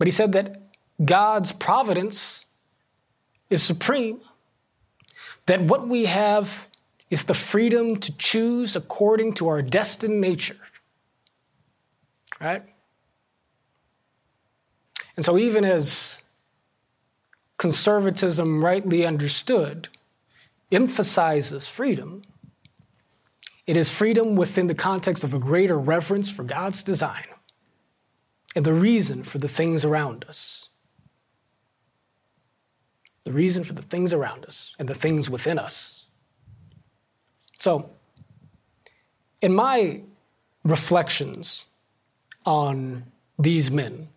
[0.00, 0.56] but he said that
[1.04, 2.46] God's providence
[3.50, 4.22] is supreme
[5.44, 6.68] that what we have
[7.10, 10.56] is the freedom to choose according to our destined nature.
[12.40, 12.62] Right?
[15.16, 16.22] And so, even as
[17.58, 19.88] conservatism, rightly understood,
[20.72, 22.22] emphasizes freedom,
[23.66, 27.24] it is freedom within the context of a greater reverence for God's design
[28.56, 30.70] and the reason for the things around us
[33.24, 36.08] the reason for the things around us and the things within us.
[37.58, 37.88] So,
[39.40, 40.02] in my
[40.64, 41.66] reflections
[42.44, 43.04] on
[43.38, 44.08] these men,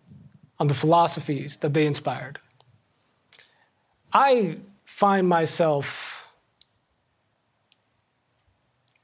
[0.58, 2.38] on the philosophies that they inspired,
[4.12, 6.32] I find myself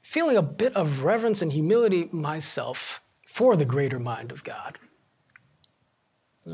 [0.01, 4.77] feeling a bit of reverence and humility myself for the greater mind of God.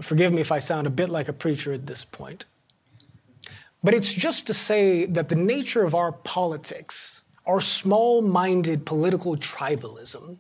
[0.02, 2.46] Forgive me if I sound a bit like a preacher at this point.
[3.84, 9.38] But it's just to say that the nature of our politics, our small minded political
[9.38, 10.38] tribalism,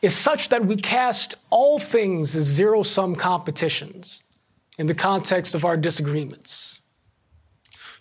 [0.00, 4.24] is such that we cast all things as zero sum competitions
[4.76, 6.80] in the context of our disagreements.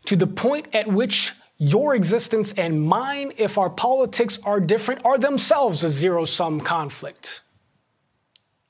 [0.06, 5.20] To the point at which your existence and mine, if our politics are different, are
[5.20, 7.44] themselves a zero sum conflict.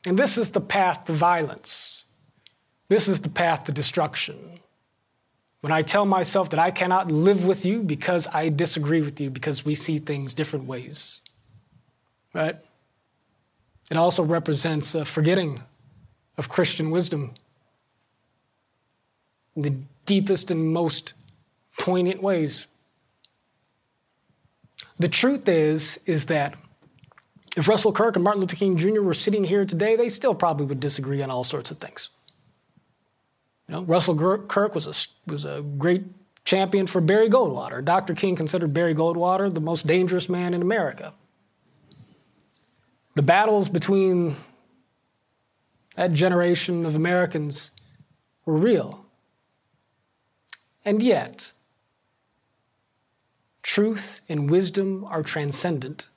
[0.06, 2.06] And this is the path to violence.
[2.88, 4.60] This is the path to destruction.
[5.62, 9.30] When I tell myself that I cannot live with you because I disagree with you,
[9.30, 11.22] because we see things different ways,
[12.34, 12.58] right?
[13.92, 15.62] It also represents a forgetting
[16.38, 17.36] of Christian wisdom
[19.56, 19.76] in the
[20.06, 21.14] deepest and most
[21.78, 22.68] poignant ways.
[24.98, 26.56] The truth is, is that
[27.58, 29.02] if Russell Kirk and Martin Luther King Jr.
[29.02, 32.10] were sitting here today, they still probably would disagree on all sorts of things.
[33.68, 34.16] You know, Russell
[34.48, 36.04] Kirk was a, was a great
[36.46, 37.84] champion for Barry Goldwater.
[37.84, 38.14] Dr.
[38.14, 41.14] King considered Barry Goldwater the most dangerous man in America.
[43.16, 44.36] The battles between
[45.96, 47.72] that generation of Americans
[48.46, 49.06] were real.
[50.84, 51.52] And yet,
[53.64, 56.10] Truth and wisdom are transcendent.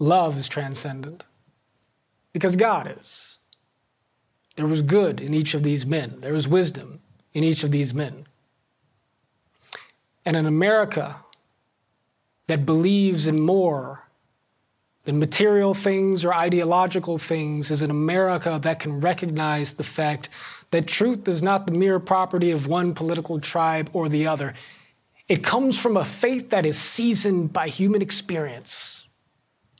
[0.00, 1.24] Love is transcendent
[2.32, 3.38] because God is.
[4.56, 7.00] There was good in each of these men, there was wisdom
[7.32, 8.26] in each of these men.
[10.24, 11.24] And an America
[12.46, 14.08] that believes in more
[15.04, 20.28] than material things or ideological things is an America that can recognize the fact
[20.70, 24.54] that truth is not the mere property of one political tribe or the other.
[25.28, 28.99] It comes from a faith that is seasoned by human experience.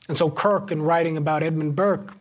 [0.07, 2.13] And so Kirk, in writing about Edmund Burke,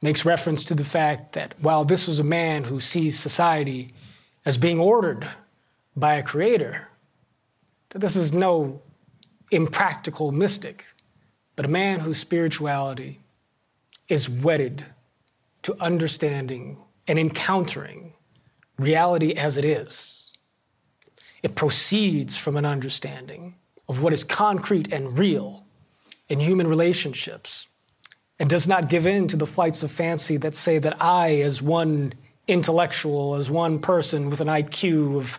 [0.00, 3.94] makes reference to the fact that while this was a man who sees society
[4.44, 5.28] as being ordered
[5.94, 6.88] by a creator,
[7.90, 8.80] that this is no
[9.50, 10.86] impractical mystic,
[11.54, 13.20] but a man whose spirituality
[14.08, 14.84] is wedded
[15.62, 18.12] to understanding and encountering
[18.78, 20.32] reality as it is.
[21.42, 23.56] It proceeds from an understanding
[23.88, 25.61] of what is concrete and real
[26.32, 27.68] in human relationships
[28.38, 31.60] and does not give in to the flights of fancy that say that I, as
[31.60, 32.14] one
[32.48, 35.38] intellectual, as one person with an IQ of,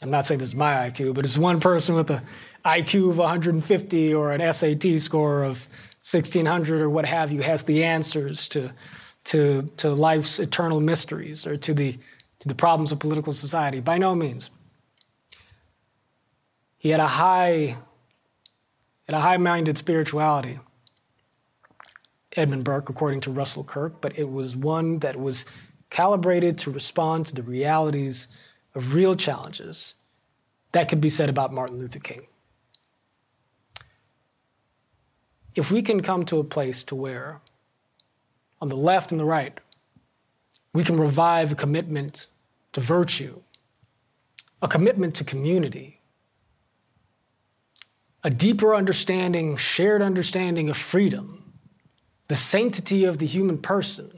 [0.00, 2.22] I'm not saying this is my IQ, but as one person with an
[2.64, 5.68] IQ of 150 or an SAT score of
[6.00, 8.72] 1600 or what have you, has the answers to,
[9.24, 11.98] to, to life's eternal mysteries or to the,
[12.38, 13.80] to the problems of political society.
[13.80, 14.48] By no means.
[16.78, 17.76] He had a high,
[19.06, 20.58] had a high-minded spirituality.
[22.36, 25.46] Edmund Burke, according to Russell Kirk, but it was one that was
[25.90, 28.28] calibrated to respond to the realities
[28.74, 29.94] of real challenges.
[30.72, 32.26] That could be said about Martin Luther King.
[35.54, 37.40] If we can come to a place to where,
[38.60, 39.56] on the left and the right,
[40.72, 42.26] we can revive a commitment
[42.72, 43.42] to virtue,
[44.60, 45.93] a commitment to community,
[48.24, 51.52] a deeper understanding, shared understanding of freedom,
[52.28, 54.10] the sanctity of the human person,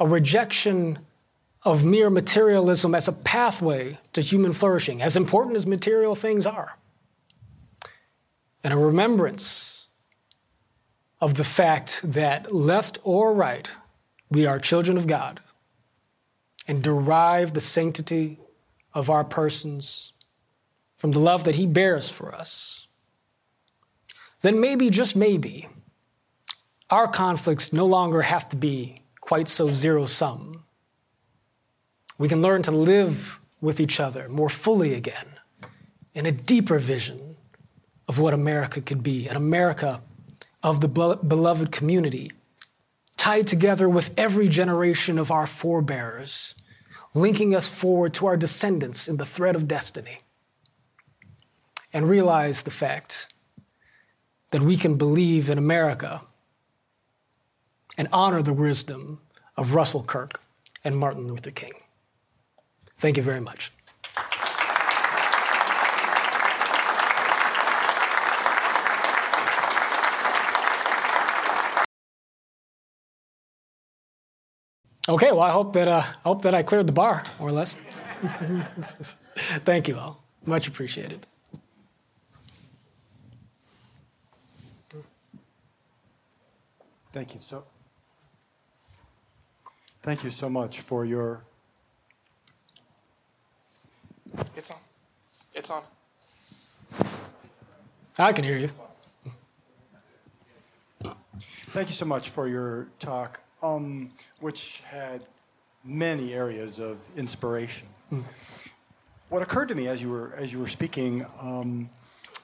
[0.00, 0.98] a rejection
[1.64, 6.78] of mere materialism as a pathway to human flourishing, as important as material things are,
[8.64, 9.88] and a remembrance
[11.20, 13.70] of the fact that left or right,
[14.30, 15.40] we are children of God
[16.66, 18.38] and derive the sanctity
[18.94, 20.14] of our persons
[21.02, 22.86] from the love that He bears for us,
[24.42, 25.66] then maybe, just maybe,
[26.90, 30.62] our conflicts no longer have to be quite so zero sum.
[32.18, 35.26] We can learn to live with each other more fully again
[36.14, 37.34] in a deeper vision
[38.06, 40.02] of what America could be an America
[40.62, 42.30] of the beloved community,
[43.16, 46.54] tied together with every generation of our forebears,
[47.12, 50.20] linking us forward to our descendants in the thread of destiny
[51.92, 53.32] and realize the fact
[54.50, 56.22] that we can believe in America
[57.98, 59.20] and honor the wisdom
[59.56, 60.40] of Russell Kirk
[60.84, 61.72] and Martin Luther King.
[62.98, 63.72] Thank you very much.
[75.08, 77.52] Okay, well, I hope that uh, I hope that I cleared the bar more or
[77.52, 77.74] less.
[79.64, 81.26] Thank you all, much appreciated.
[87.12, 87.64] Thank you so.
[90.02, 91.44] Thank you so much for your.
[94.56, 94.78] It's on.
[95.54, 95.82] It's on.
[98.18, 98.70] I can hear you.
[101.72, 104.10] Thank you so much for your talk, um,
[104.40, 105.22] which had
[105.84, 107.88] many areas of inspiration.
[108.12, 108.24] Mm.
[109.28, 111.88] What occurred to me as you were as you were speaking, um,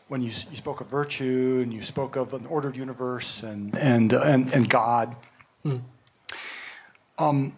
[0.08, 4.12] when you, you spoke of virtue and you spoke of an ordered universe and and
[4.12, 5.14] and, and God.
[5.64, 5.82] Mm.
[7.18, 7.52] Um,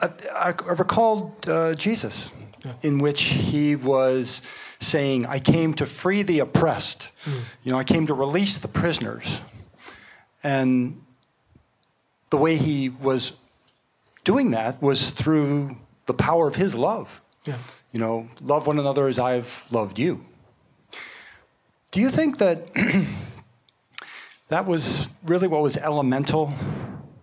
[0.00, 2.32] I, I, recalled uh, Jesus,
[2.64, 2.72] yeah.
[2.82, 4.42] in which he was
[4.80, 7.10] saying, "I came to free the oppressed.
[7.24, 7.40] Mm.
[7.64, 9.40] You know, I came to release the prisoners."
[10.42, 11.02] And
[12.30, 13.36] the way he was
[14.24, 17.20] doing that was through the power of his love.
[17.44, 17.58] Yeah.
[17.92, 20.24] You know, love one another as I've loved you.
[21.90, 22.72] Do you think that
[24.48, 26.52] that was really what was elemental,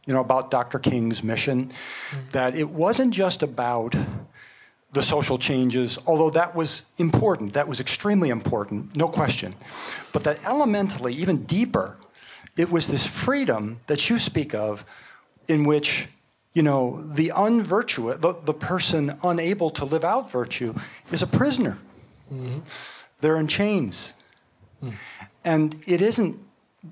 [0.06, 0.78] you know, about Dr.
[0.78, 1.68] King's mission?
[1.68, 2.28] Mm-hmm.
[2.34, 3.96] That it wasn't just about
[4.92, 9.54] the social changes, although that was important, that was extremely important, no question.
[10.12, 11.98] But that elementally, even deeper,
[12.58, 14.84] it was this freedom that you speak of
[15.48, 16.08] in which
[16.54, 20.74] you know the unvirtuous the, the person unable to live out virtue
[21.12, 21.78] is a prisoner
[22.34, 22.60] mm-hmm.
[23.22, 24.16] they're in chains
[24.84, 24.94] mm.
[25.44, 26.40] and it isn't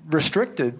[0.08, 0.78] restricted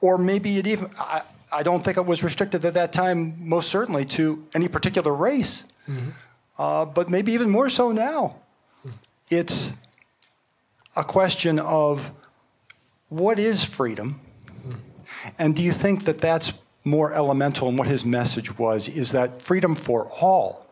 [0.00, 3.70] or maybe it even I, I, don't think it was restricted at that time most
[3.70, 6.10] certainly to any particular race mm-hmm.
[6.58, 8.36] uh, but maybe even more so now
[8.86, 8.92] mm.
[9.30, 9.72] it's
[10.96, 12.10] a question of
[13.10, 14.20] what is freedom?
[15.38, 16.54] And do you think that that's
[16.84, 18.88] more elemental in what his message was?
[18.88, 20.66] Is that freedom for all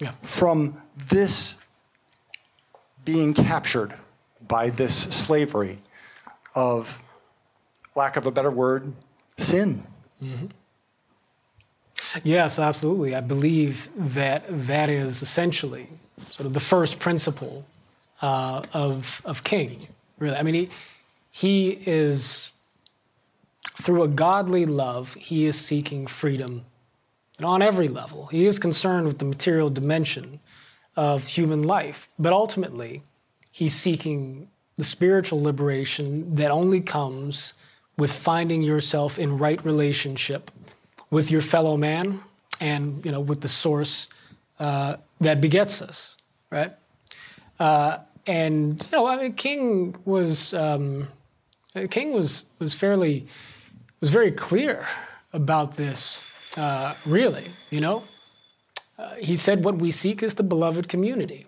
[0.00, 0.12] yeah.
[0.22, 1.58] from this
[3.04, 3.94] being captured
[4.46, 5.78] by this slavery
[6.54, 7.02] of,
[7.94, 8.92] lack of a better word,
[9.38, 9.86] sin?
[10.22, 10.46] Mm-hmm.
[12.22, 13.14] Yes, absolutely.
[13.14, 15.88] I believe that that is essentially
[16.30, 17.66] sort of the first principle
[18.20, 19.88] uh, of, of King.
[20.18, 20.68] Really, I mean, he,
[21.30, 22.52] he is,
[23.74, 26.64] through a godly love, he is seeking freedom
[27.38, 28.26] and on every level.
[28.26, 30.40] He is concerned with the material dimension
[30.96, 33.02] of human life, but ultimately,
[33.50, 37.54] he's seeking the spiritual liberation that only comes
[37.96, 40.50] with finding yourself in right relationship
[41.10, 42.20] with your fellow man
[42.60, 44.08] and you know with the source
[44.58, 46.16] uh, that begets us,
[46.50, 46.72] right?
[47.58, 51.08] Uh, and you know, I mean, King was um,
[51.90, 53.26] King was was fairly
[54.00, 54.86] was very clear
[55.32, 56.24] about this.
[56.56, 58.04] Uh, really, you know,
[59.02, 61.46] uh, he said, "What we seek is the beloved community.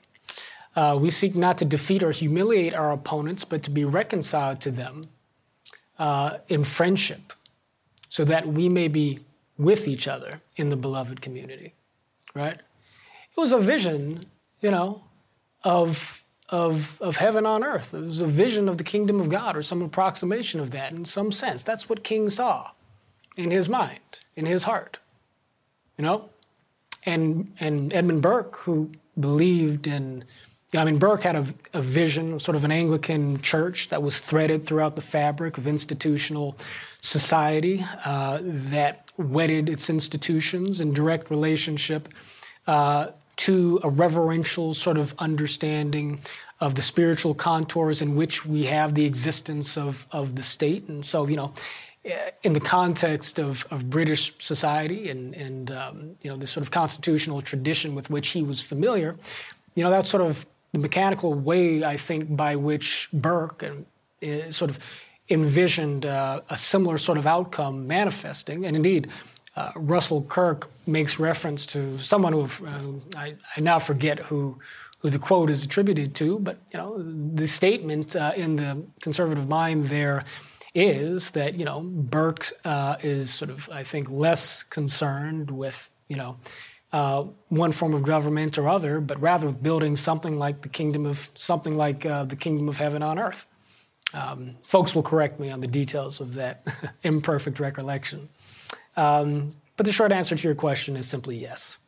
[0.76, 4.70] Uh, we seek not to defeat or humiliate our opponents, but to be reconciled to
[4.70, 5.08] them
[5.98, 7.32] uh, in friendship,
[8.08, 9.20] so that we may be
[9.56, 11.74] with each other in the beloved community."
[12.34, 12.54] Right?
[13.36, 14.26] It was a vision,
[14.60, 15.04] you know,
[15.62, 17.94] of of, of heaven on earth.
[17.94, 21.04] It was a vision of the kingdom of God or some approximation of that in
[21.04, 21.62] some sense.
[21.62, 22.72] That's what King saw
[23.36, 24.98] in his mind, in his heart.
[25.96, 26.28] You know?
[27.06, 30.24] And, and Edmund Burke, who believed in,
[30.72, 34.02] you know, I mean, Burke had a, a vision, sort of an Anglican church that
[34.02, 36.56] was threaded throughout the fabric of institutional
[37.00, 42.08] society uh, that wedded its institutions in direct relationship
[42.66, 46.20] uh, to a reverential sort of understanding
[46.60, 50.88] of the spiritual contours in which we have the existence of, of the state.
[50.88, 51.52] And so, you know,
[52.42, 56.70] in the context of, of British society and, and um, you know, this sort of
[56.70, 59.16] constitutional tradition with which he was familiar,
[59.74, 63.86] you know, that's sort of the mechanical way, I think, by which Burke and,
[64.22, 64.78] uh, sort of
[65.30, 68.66] envisioned uh, a similar sort of outcome manifesting.
[68.66, 69.08] And indeed,
[69.56, 74.58] uh, Russell Kirk makes reference to someone who uh, I, I, now forget who
[74.98, 77.00] who the quote is attributed to, but you know
[77.34, 80.24] the statement uh, in the conservative mind there
[80.74, 86.16] is that you know Burke uh, is sort of I think less concerned with you
[86.16, 86.36] know.
[86.92, 91.06] Uh, one form of government or other, but rather with building something like the kingdom
[91.06, 93.46] of something like uh, the kingdom of heaven on earth.
[94.12, 96.64] Um, folks will correct me on the details of that
[97.02, 98.28] imperfect recollection.
[98.96, 101.78] Um, but the short answer to your question is simply yes.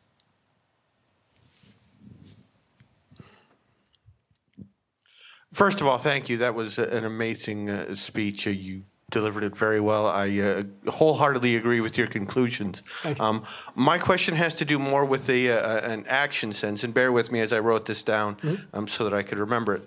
[5.57, 6.36] First of all, thank you.
[6.36, 8.46] That was an amazing uh, speech.
[8.46, 10.07] Uh, you delivered it very well.
[10.07, 12.82] I uh, wholeheartedly agree with your conclusions.
[13.18, 13.42] Um,
[13.74, 17.32] my question has to do more with the, uh, an action sense, and bear with
[17.32, 18.76] me as I wrote this down mm-hmm.
[18.76, 19.82] um, so that I could remember it.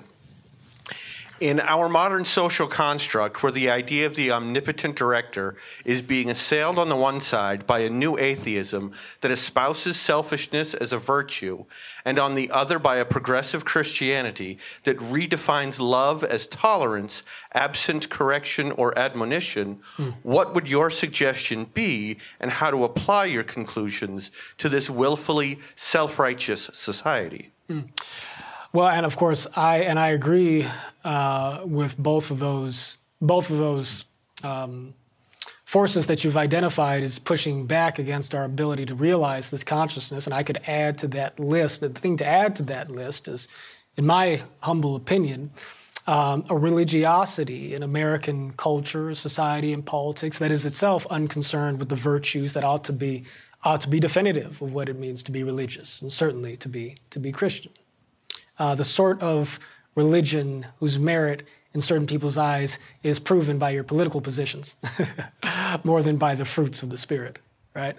[1.39, 6.77] In our modern social construct, where the idea of the omnipotent director is being assailed
[6.77, 11.63] on the one side by a new atheism that espouses selfishness as a virtue,
[12.03, 17.23] and on the other by a progressive Christianity that redefines love as tolerance,
[17.53, 19.79] absent correction or admonition,
[20.23, 26.19] what would your suggestion be, and how to apply your conclusions to this willfully self
[26.19, 27.51] righteous society?
[27.69, 27.87] Mm.
[28.71, 30.65] Well, and of course, I and I agree
[31.03, 34.05] uh, with both of those both of those
[34.43, 34.93] um,
[35.65, 40.25] forces that you've identified as pushing back against our ability to realize this consciousness.
[40.25, 41.81] And I could add to that list.
[41.81, 43.47] The thing to add to that list is,
[43.97, 45.51] in my humble opinion,
[46.05, 51.95] um, a religiosity in American culture, society, and politics that is itself unconcerned with the
[51.95, 53.23] virtues that ought to be
[53.63, 56.97] ought to be definitive of what it means to be religious, and certainly to be
[57.09, 57.71] to be Christian
[58.59, 59.59] uh, the sort of
[59.95, 64.77] religion whose merit in certain people's eyes is proven by your political positions
[65.83, 67.39] more than by the fruits of the Spirit,
[67.75, 67.97] right?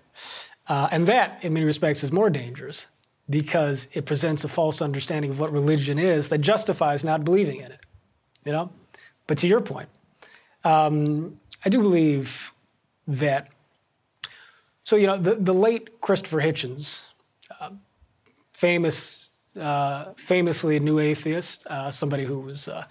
[0.68, 2.86] Uh, and that, in many respects, is more dangerous
[3.28, 7.70] because it presents a false understanding of what religion is that justifies not believing in
[7.70, 7.80] it,
[8.44, 8.70] you know?
[9.26, 9.88] But to your point,
[10.64, 12.52] um, I do believe
[13.06, 13.48] that,
[14.82, 17.08] so, you know, the, the late Christopher Hitchens,
[17.60, 17.70] uh,
[18.52, 19.19] famous
[19.58, 22.84] uh, famously a new atheist, uh, somebody who was uh,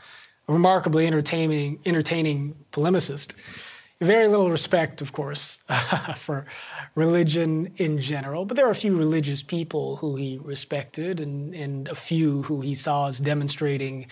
[0.47, 3.33] a remarkably entertaining, entertaining polemicist.
[4.01, 5.59] Very little respect, of course,
[6.15, 6.45] for
[6.95, 11.87] religion in general, but there are a few religious people who he respected, and, and
[11.89, 14.07] a few who he saw as demonstrating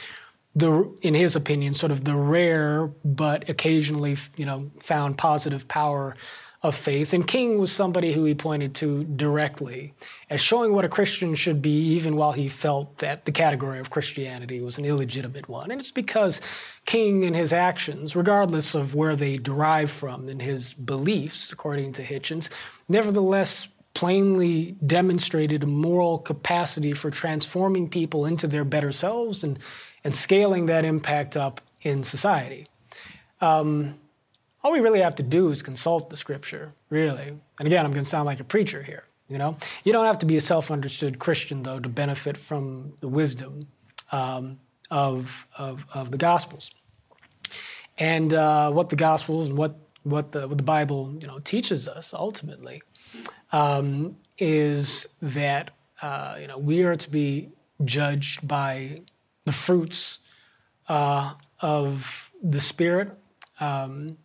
[0.55, 6.17] the, in his opinion, sort of the rare but occasionally, you know, found positive power
[6.63, 7.13] of faith.
[7.13, 9.93] And King was somebody who he pointed to directly
[10.29, 13.91] as showing what a Christian should be, even while he felt that the category of
[13.91, 15.69] Christianity was an illegitimate one.
[15.69, 16.41] And it's because
[16.85, 22.03] King and his actions, regardless of where they derive from in his beliefs, according to
[22.03, 22.49] Hitchens,
[22.89, 29.57] nevertheless plainly demonstrated a moral capacity for transforming people into their better selves and,
[30.03, 32.67] and scaling that impact up in society.
[33.41, 33.99] Um,
[34.67, 37.29] all we really have to do is consult the scripture, really.
[37.57, 39.05] And again, I'm going to sound like a preacher here.
[39.29, 39.55] You know,
[39.85, 43.69] you don't have to be a self-understood Christian though to benefit from the wisdom
[44.11, 44.59] um,
[44.91, 46.71] of, of, of the Gospels,
[47.97, 51.87] and uh, what the Gospels and what what the, what the Bible you know teaches
[51.87, 52.81] us ultimately
[53.53, 57.51] um, is that uh, you know we are to be
[57.85, 59.01] judged by
[59.45, 60.19] the fruits
[60.89, 63.11] uh, of the Spirit.
[63.61, 64.17] Um,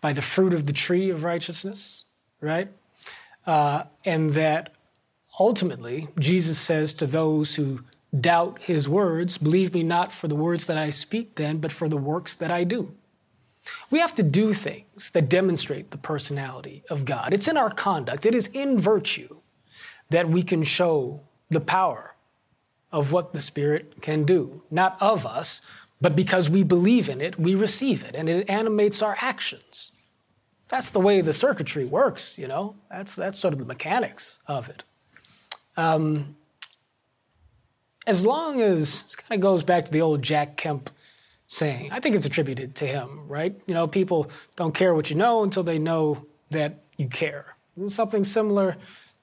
[0.00, 2.04] by the fruit of the tree of righteousness,
[2.40, 2.68] right?
[3.46, 4.72] Uh, and that
[5.38, 7.80] ultimately, Jesus says to those who
[8.18, 11.88] doubt his words, Believe me not for the words that I speak then, but for
[11.88, 12.94] the works that I do.
[13.90, 17.34] We have to do things that demonstrate the personality of God.
[17.34, 19.36] It's in our conduct, it is in virtue
[20.10, 21.20] that we can show
[21.50, 22.14] the power
[22.90, 25.60] of what the Spirit can do, not of us,
[26.00, 29.92] but because we believe in it, we receive it, and it animates our actions.
[30.68, 32.76] That's the way the circuitry works, you know.
[32.90, 34.82] That's that's sort of the mechanics of it.
[35.76, 36.36] Um,
[38.06, 40.90] as long as this kind of goes back to the old Jack Kemp
[41.46, 43.60] saying, I think it's attributed to him, right?
[43.66, 47.54] You know, people don't care what you know until they know that you care.
[47.86, 48.76] Something similar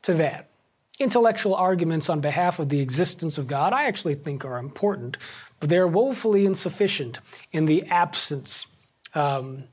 [0.04, 0.50] to that.
[0.98, 5.18] Intellectual arguments on behalf of the existence of God, I actually think are important,
[5.60, 7.20] but they're woefully insufficient
[7.52, 8.68] in the absence
[9.14, 9.66] um,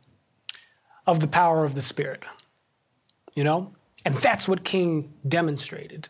[1.06, 2.22] of the power of the Spirit.
[3.34, 3.72] You know?
[4.04, 6.08] And that's what King demonstrated.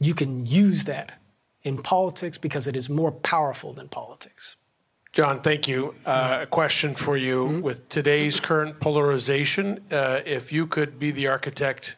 [0.00, 1.12] You can use that
[1.62, 4.56] in politics because it is more powerful than politics.
[5.12, 5.94] John, thank you.
[6.06, 7.44] Uh, a question for you.
[7.44, 7.60] Mm-hmm.
[7.60, 11.96] With today's current polarization, uh, if you could be the architect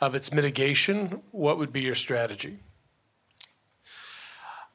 [0.00, 2.58] of its mitigation, what would be your strategy?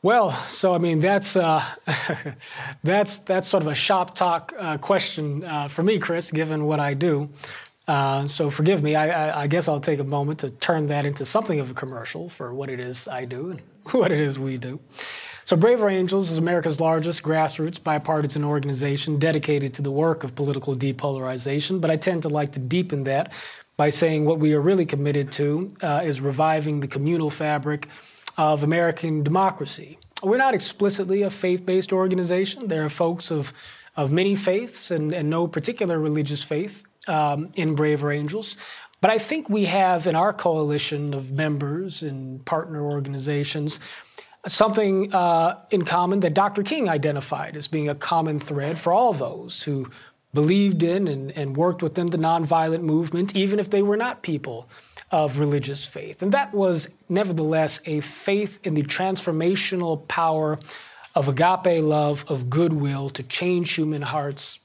[0.04, 1.64] Well, so I mean that's uh,
[2.84, 6.80] that's that's sort of a shop talk uh, question uh, for me, Kris, given what
[6.80, 7.30] I do.
[7.88, 8.96] Uh, so forgive me.
[8.96, 11.74] I, I, I, guess I'll take a moment to turn that into something of a
[11.74, 14.80] commercial for what it is I do and what it is we do.
[15.46, 20.76] So Braver Angels is America's largest grassroots bipartisan organization dedicated to the work of political
[20.76, 21.82] depolarization.
[21.82, 23.34] But I tend to like to deepen that
[23.78, 27.88] by saying what we are really committed to uh, is reviving the communal fabric
[28.38, 29.98] of American democracy.
[30.24, 32.68] We're not explicitly a faith based organization.
[32.68, 33.54] There are folks of,
[33.96, 38.56] of many faiths and, and no particular religious faith um, in Braver Angels.
[39.02, 43.80] But I think we have in our coalition of members and partner organizations
[44.48, 46.64] something uh, in common that Dr.
[46.64, 49.90] King identified as being a common thread for all those who
[50.34, 54.70] believed in and, and worked within the nonviolent movement, even if they were not people
[55.12, 56.22] of religious faith.
[56.22, 60.58] And that was nevertheless a faith in the transformational power
[61.16, 64.60] of agape love, of goodwill to change human hearts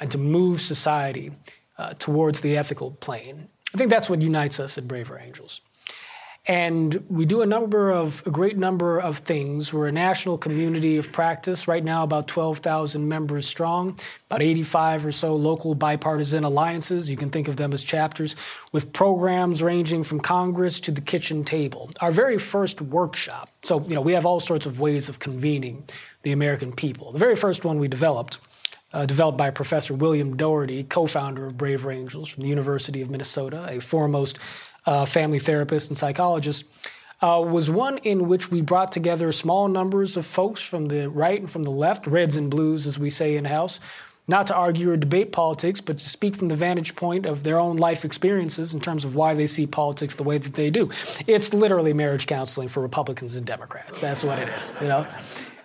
[0.00, 1.32] and to move society
[1.76, 3.48] uh, towards the ethical plane.
[3.74, 5.60] I think that's what unites us at Braver Angels.
[6.46, 9.72] And we do a number of, a great number of things.
[9.72, 15.12] We're a national community of practice, right now about 12,000 members strong, about 85 or
[15.12, 17.08] so local bipartisan alliances.
[17.08, 18.36] You can think of them as chapters,
[18.72, 21.90] with programs ranging from Congress to the kitchen table.
[22.02, 25.84] Our very first workshop, so, you know, we have all sorts of ways of convening
[26.24, 27.12] the American people.
[27.12, 28.38] The very first one we developed
[28.92, 33.10] uh, developed by Professor William Doherty, co founder of Braver Angels from the University of
[33.10, 34.38] Minnesota, a foremost
[34.86, 36.72] uh, family therapist and psychologist,
[37.22, 41.40] uh, was one in which we brought together small numbers of folks from the right
[41.40, 43.80] and from the left, reds and blues, as we say in house,
[44.26, 47.58] not to argue or debate politics, but to speak from the vantage point of their
[47.58, 50.90] own life experiences in terms of why they see politics the way that they do.
[51.26, 53.98] It's literally marriage counseling for Republicans and Democrats.
[53.98, 55.06] That's what it is, you know.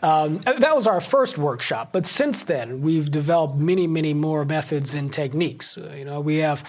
[0.02, 4.94] Um, that was our first workshop, but since then we've developed many, many more methods
[4.94, 5.78] and techniques.
[5.78, 6.64] Uh, you know, we have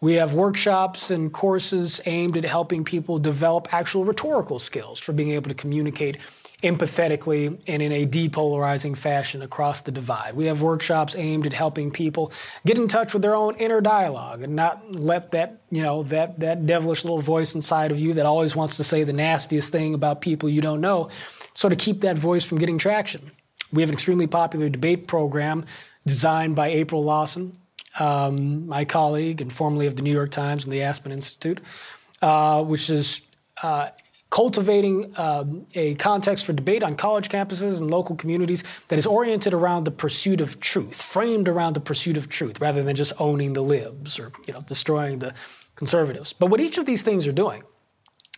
[0.00, 5.30] we have workshops and courses aimed at helping people develop actual rhetorical skills for being
[5.30, 6.18] able to communicate
[6.62, 10.34] empathetically and in a depolarizing fashion across the divide.
[10.34, 12.32] We have workshops aimed at helping people
[12.64, 16.40] get in touch with their own inner dialogue and not let that, you know, that
[16.40, 19.92] that devilish little voice inside of you that always wants to say the nastiest thing
[19.92, 21.10] about people you don't know,
[21.54, 23.30] sort of keep that voice from getting traction.
[23.72, 25.66] We have an extremely popular debate program
[26.06, 27.58] designed by April Lawson
[27.98, 31.60] um, my colleague and formerly of the New York Times and the Aspen Institute,
[32.22, 33.30] uh, which is
[33.62, 33.88] uh,
[34.30, 39.54] cultivating um, a context for debate on college campuses and local communities that is oriented
[39.54, 43.52] around the pursuit of truth, framed around the pursuit of truth, rather than just owning
[43.52, 45.32] the libs or you know destroying the
[45.74, 46.32] conservatives.
[46.32, 47.62] But what each of these things are doing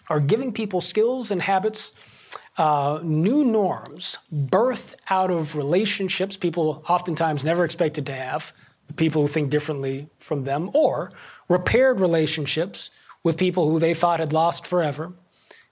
[0.09, 1.93] are giving people skills and habits.
[2.57, 8.53] Uh, new norms birthed out of relationships people oftentimes never expected to have,
[8.97, 11.13] people who think differently from them, or
[11.49, 12.91] repaired relationships
[13.23, 15.13] with people who they thought had lost forever,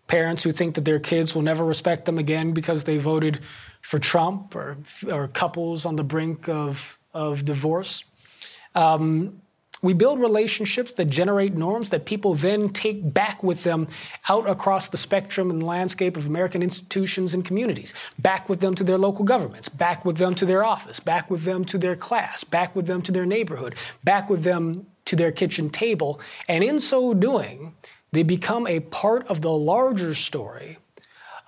[0.07, 3.41] parents who think that their kids will never respect them again because they voted
[3.81, 4.79] for Trump, or,
[5.11, 8.05] or couples on the brink of, of divorce.
[8.75, 9.41] Um,
[9.83, 13.89] we build relationships that generate norms that people then take back with them
[14.29, 18.85] out across the spectrum and landscape of American institutions and communities, back with them to
[18.85, 22.45] their local governments, back with them to their office, back with them to their class,
[22.45, 26.21] back with them to their neighborhood, back with them to their kitchen table.
[26.49, 27.75] And in so doing,
[28.13, 30.79] they become a part of the larger story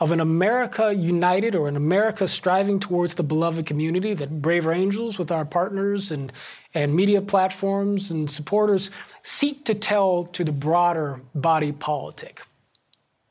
[0.00, 5.18] of an America united or an America striving towards the beloved community that Braver Angels,
[5.18, 6.32] with our partners and,
[6.78, 12.42] and media platforms and supporters, seek to tell to the broader body politic.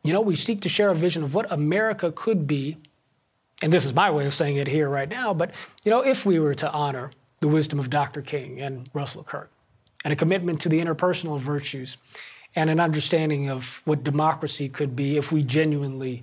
[0.03, 2.75] You know, we seek to share a vision of what America could be,
[3.61, 5.51] and this is my way of saying it here right now, but,
[5.85, 8.21] you know, if we were to honor the wisdom of Dr.
[8.21, 9.49] King and Russell Kirk
[10.03, 11.95] and a commitment to the interpersonal virtues
[12.53, 16.21] and an understanding of what democracy could be if we genuinely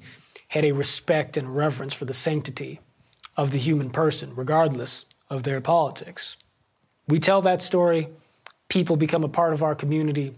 [0.49, 2.81] had a respect and reverence for the sanctity
[3.35, 6.37] of the human person, regardless of their politics.
[7.09, 8.09] We tell that story,
[8.69, 10.35] people become a part of our community,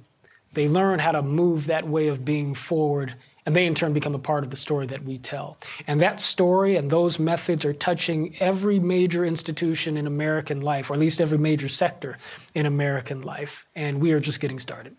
[0.53, 3.15] they learn how to move that way of being forward,
[3.45, 5.59] and they in turn become a part of the story that we tell.
[5.87, 10.95] And that story and those methods are touching every major institution in American life, or
[10.95, 12.17] at least every major sector
[12.55, 14.97] in American life, and we are just getting started.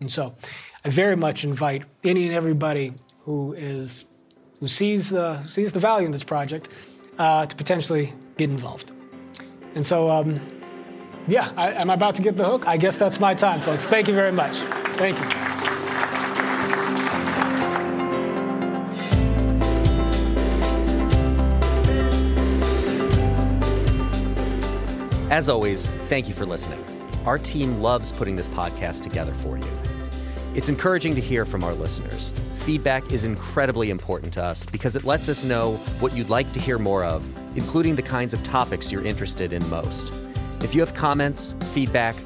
[0.00, 0.34] And so
[0.84, 2.94] I very much invite any and everybody
[3.24, 4.06] who is
[4.60, 6.70] who sees the, sees the value in this project
[7.18, 8.90] uh, to potentially get involved.
[9.74, 10.40] And so, um,
[11.26, 12.66] yeah, I, am about to get the hook?
[12.66, 13.86] I guess that's my time, folks.
[13.86, 14.56] Thank you very much.
[14.96, 15.46] Thank you.
[25.30, 26.82] As always, thank you for listening.
[27.26, 29.66] Our team loves putting this podcast together for you.
[30.54, 32.32] It's encouraging to hear from our listeners.
[32.54, 36.60] Feedback is incredibly important to us because it lets us know what you'd like to
[36.60, 37.22] hear more of,
[37.56, 40.14] including the kinds of topics you're interested in most.
[40.66, 42.16] If you have comments, feedback,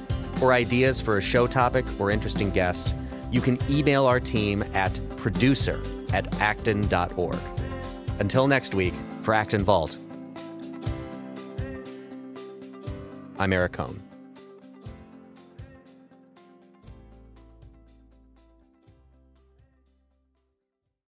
[0.41, 2.95] or ideas for a show topic or interesting guest,
[3.30, 5.78] you can email our team at producer
[6.14, 7.36] at acton.org.
[8.18, 9.99] Until next week, for Acton Vault,
[13.38, 14.10] I'm Eric Kohn.